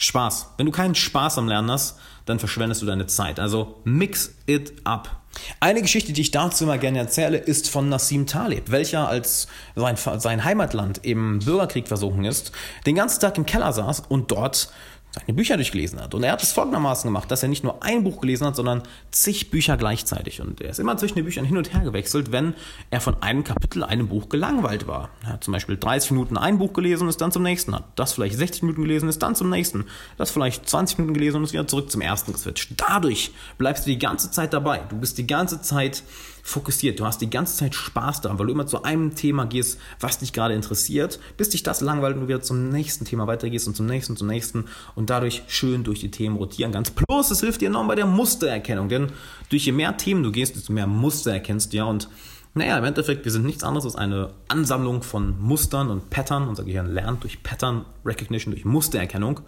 Spaß. 0.02 0.54
Wenn 0.56 0.66
du 0.66 0.72
keinen 0.72 0.94
Spaß 0.94 1.38
am 1.38 1.48
Lernen 1.48 1.70
hast, 1.70 1.96
dann 2.26 2.38
verschwendest 2.38 2.82
du 2.82 2.86
deine 2.86 3.06
Zeit. 3.06 3.40
Also 3.40 3.80
mix 3.84 4.34
it 4.46 4.72
up. 4.84 5.22
Eine 5.60 5.80
Geschichte, 5.80 6.12
die 6.12 6.20
ich 6.20 6.30
dazu 6.30 6.64
immer 6.64 6.76
gerne 6.76 6.98
erzähle, 6.98 7.38
ist 7.38 7.70
von 7.70 7.88
Nassim 7.88 8.26
Taleb, 8.26 8.70
welcher 8.70 9.08
als 9.08 9.48
sein, 9.74 9.96
sein 9.96 10.44
Heimatland 10.44 11.04
im 11.04 11.38
Bürgerkrieg 11.38 11.88
versunken 11.88 12.24
ist, 12.24 12.52
den 12.84 12.96
ganzen 12.96 13.20
Tag 13.20 13.38
im 13.38 13.46
Keller 13.46 13.72
saß 13.72 14.02
und 14.08 14.30
dort 14.30 14.70
seine 15.12 15.34
Bücher 15.34 15.56
durchgelesen 15.56 16.00
hat. 16.00 16.14
Und 16.14 16.22
er 16.22 16.32
hat 16.32 16.42
es 16.42 16.52
folgendermaßen 16.52 17.08
gemacht, 17.08 17.30
dass 17.30 17.42
er 17.42 17.48
nicht 17.48 17.64
nur 17.64 17.82
ein 17.82 18.02
Buch 18.02 18.20
gelesen 18.20 18.46
hat, 18.46 18.56
sondern 18.56 18.82
zig 19.10 19.50
Bücher 19.50 19.76
gleichzeitig. 19.76 20.40
Und 20.40 20.60
er 20.60 20.70
ist 20.70 20.78
immer 20.78 20.96
zwischen 20.96 21.16
den 21.16 21.24
Büchern 21.24 21.44
hin 21.44 21.56
und 21.56 21.72
her 21.72 21.80
gewechselt, 21.80 22.32
wenn 22.32 22.54
er 22.90 23.00
von 23.00 23.22
einem 23.22 23.44
Kapitel, 23.44 23.84
einem 23.84 24.08
Buch 24.08 24.28
gelangweilt 24.28 24.86
war. 24.86 25.10
Er 25.22 25.34
hat 25.34 25.44
zum 25.44 25.52
Beispiel 25.52 25.76
30 25.76 26.12
Minuten 26.12 26.36
ein 26.36 26.58
Buch 26.58 26.72
gelesen 26.72 27.04
und 27.04 27.08
ist 27.10 27.20
dann 27.20 27.32
zum 27.32 27.42
nächsten. 27.42 27.74
Hat 27.74 27.84
das 27.96 28.14
vielleicht 28.14 28.36
60 28.36 28.62
Minuten 28.62 28.82
gelesen, 28.82 29.08
ist 29.08 29.22
dann 29.22 29.34
zum 29.34 29.50
nächsten. 29.50 29.84
Das 30.16 30.30
vielleicht 30.30 30.68
20 30.68 30.98
Minuten 30.98 31.14
gelesen 31.14 31.36
und 31.38 31.44
ist 31.44 31.52
wieder 31.52 31.66
zurück 31.66 31.90
zum 31.90 32.00
ersten 32.00 32.32
geswitcht. 32.32 32.72
Dadurch 32.76 33.32
bleibst 33.58 33.86
du 33.86 33.90
die 33.90 33.98
ganze 33.98 34.30
Zeit 34.30 34.52
dabei. 34.52 34.80
Du 34.88 34.96
bist 34.96 35.18
die 35.18 35.26
ganze 35.26 35.60
Zeit 35.60 36.02
fokussiert. 36.42 36.98
Du 37.00 37.06
hast 37.06 37.20
die 37.20 37.30
ganze 37.30 37.56
Zeit 37.56 37.74
Spaß 37.74 38.20
daran, 38.20 38.38
weil 38.38 38.46
du 38.46 38.52
immer 38.52 38.66
zu 38.66 38.82
einem 38.82 39.14
Thema 39.14 39.46
gehst, 39.46 39.78
was 40.00 40.18
dich 40.18 40.32
gerade 40.32 40.54
interessiert, 40.54 41.20
bis 41.36 41.50
dich 41.50 41.62
das 41.62 41.80
langweilt 41.80 42.16
und 42.16 42.22
du 42.22 42.28
wieder 42.28 42.42
zum 42.42 42.68
nächsten 42.68 43.04
Thema 43.04 43.26
weitergehst 43.26 43.68
und 43.68 43.76
zum 43.76 43.86
nächsten, 43.86 44.16
zum 44.16 44.26
nächsten 44.26 44.64
und 44.94 45.08
dadurch 45.08 45.44
schön 45.46 45.84
durch 45.84 46.00
die 46.00 46.10
Themen 46.10 46.36
rotieren 46.36 46.72
kannst. 46.72 46.96
Plus, 46.96 47.30
es 47.30 47.40
hilft 47.40 47.60
dir 47.60 47.68
enorm 47.68 47.88
bei 47.88 47.94
der 47.94 48.06
Mustererkennung, 48.06 48.88
denn 48.88 49.12
durch 49.48 49.64
je 49.64 49.72
mehr 49.72 49.96
Themen 49.96 50.22
du 50.22 50.32
gehst, 50.32 50.56
desto 50.56 50.72
mehr 50.72 50.86
Muster 50.86 51.32
erkennst 51.32 51.72
du 51.72 51.78
ja 51.78 51.84
und 51.84 52.08
naja, 52.54 52.76
im 52.76 52.84
Endeffekt, 52.84 53.24
wir 53.24 53.32
sind 53.32 53.46
nichts 53.46 53.64
anderes 53.64 53.86
als 53.86 53.96
eine 53.96 54.34
Ansammlung 54.48 55.02
von 55.02 55.40
Mustern 55.40 55.88
und 55.90 56.10
Pattern. 56.10 56.48
Unser 56.48 56.64
Gehirn 56.64 56.92
lernt 56.92 57.22
durch 57.22 57.42
Pattern 57.42 57.86
Recognition, 58.04 58.52
durch 58.52 58.66
Mustererkennung. 58.66 59.40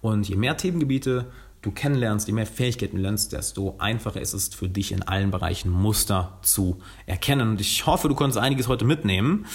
Und 0.00 0.26
je 0.26 0.36
mehr 0.36 0.56
Themengebiete 0.56 1.26
du 1.66 1.72
kennenlernst, 1.72 2.28
je 2.28 2.32
mehr 2.32 2.46
Fähigkeiten 2.46 2.96
lernst, 2.96 3.32
desto 3.32 3.74
einfacher 3.78 4.20
ist 4.20 4.32
es 4.32 4.54
für 4.54 4.68
dich 4.68 4.92
in 4.92 5.02
allen 5.02 5.32
Bereichen 5.32 5.70
Muster 5.70 6.38
zu 6.42 6.78
erkennen. 7.06 7.50
Und 7.50 7.60
ich 7.60 7.86
hoffe, 7.86 8.08
du 8.08 8.14
konntest 8.14 8.38
einiges 8.38 8.68
heute 8.68 8.84
mitnehmen. 8.84 9.46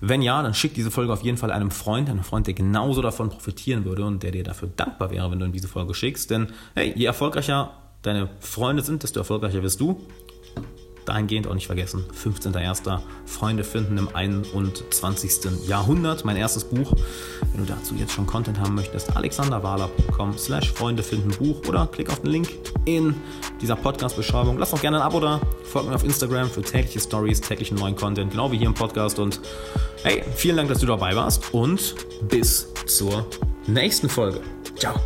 Wenn 0.00 0.22
ja, 0.22 0.42
dann 0.42 0.54
schick 0.54 0.74
diese 0.74 0.90
Folge 0.90 1.12
auf 1.12 1.22
jeden 1.22 1.38
Fall 1.38 1.52
einem 1.52 1.70
Freund, 1.70 2.10
einem 2.10 2.24
Freund, 2.24 2.48
der 2.48 2.54
genauso 2.54 3.00
davon 3.00 3.30
profitieren 3.30 3.84
würde 3.84 4.04
und 4.04 4.22
der 4.24 4.32
dir 4.32 4.42
dafür 4.42 4.68
dankbar 4.74 5.10
wäre, 5.12 5.30
wenn 5.30 5.38
du 5.38 5.46
ihm 5.46 5.52
diese 5.52 5.68
Folge 5.68 5.94
schickst. 5.94 6.30
Denn 6.30 6.48
hey, 6.74 6.92
je 6.96 7.04
erfolgreicher 7.04 7.70
deine 8.02 8.28
Freunde 8.40 8.82
sind, 8.82 9.04
desto 9.04 9.20
erfolgreicher 9.20 9.62
wirst 9.62 9.80
du 9.80 10.00
dahingehend 11.04 11.46
auch 11.46 11.54
nicht 11.54 11.66
vergessen, 11.66 12.04
15.01. 12.22 13.00
Freunde 13.26 13.64
finden 13.64 13.98
im 13.98 14.08
21. 14.14 15.66
Jahrhundert, 15.66 16.24
mein 16.24 16.36
erstes 16.36 16.64
Buch. 16.64 16.92
Wenn 17.52 17.66
du 17.66 17.72
dazu 17.72 17.94
jetzt 17.94 18.12
schon 18.12 18.26
Content 18.26 18.58
haben 18.58 18.74
möchtest, 18.74 19.16
alexanderwahler.com 19.16 20.38
slash 20.38 20.72
Freunde 20.72 21.02
finden 21.02 21.30
Buch 21.30 21.60
oder 21.68 21.86
klick 21.86 22.10
auf 22.10 22.20
den 22.20 22.30
Link 22.30 22.48
in 22.84 23.14
dieser 23.60 23.76
Podcast-Beschreibung. 23.76 24.58
Lass 24.58 24.72
auch 24.74 24.80
gerne 24.80 24.98
ein 24.98 25.02
Abo 25.02 25.20
da, 25.20 25.40
folg 25.64 25.88
mir 25.88 25.94
auf 25.94 26.04
Instagram 26.04 26.50
für 26.50 26.62
tägliche 26.62 27.00
Stories, 27.00 27.40
täglichen 27.40 27.76
neuen 27.76 27.96
Content, 27.96 28.30
genau 28.30 28.50
wie 28.52 28.58
hier 28.58 28.66
im 28.66 28.74
Podcast 28.74 29.18
und 29.18 29.40
hey, 30.02 30.22
vielen 30.34 30.56
Dank, 30.56 30.68
dass 30.68 30.78
du 30.78 30.86
dabei 30.86 31.14
warst 31.16 31.52
und 31.52 31.94
bis 32.28 32.72
zur 32.86 33.26
nächsten 33.66 34.08
Folge. 34.08 34.40
Ciao. 34.76 35.00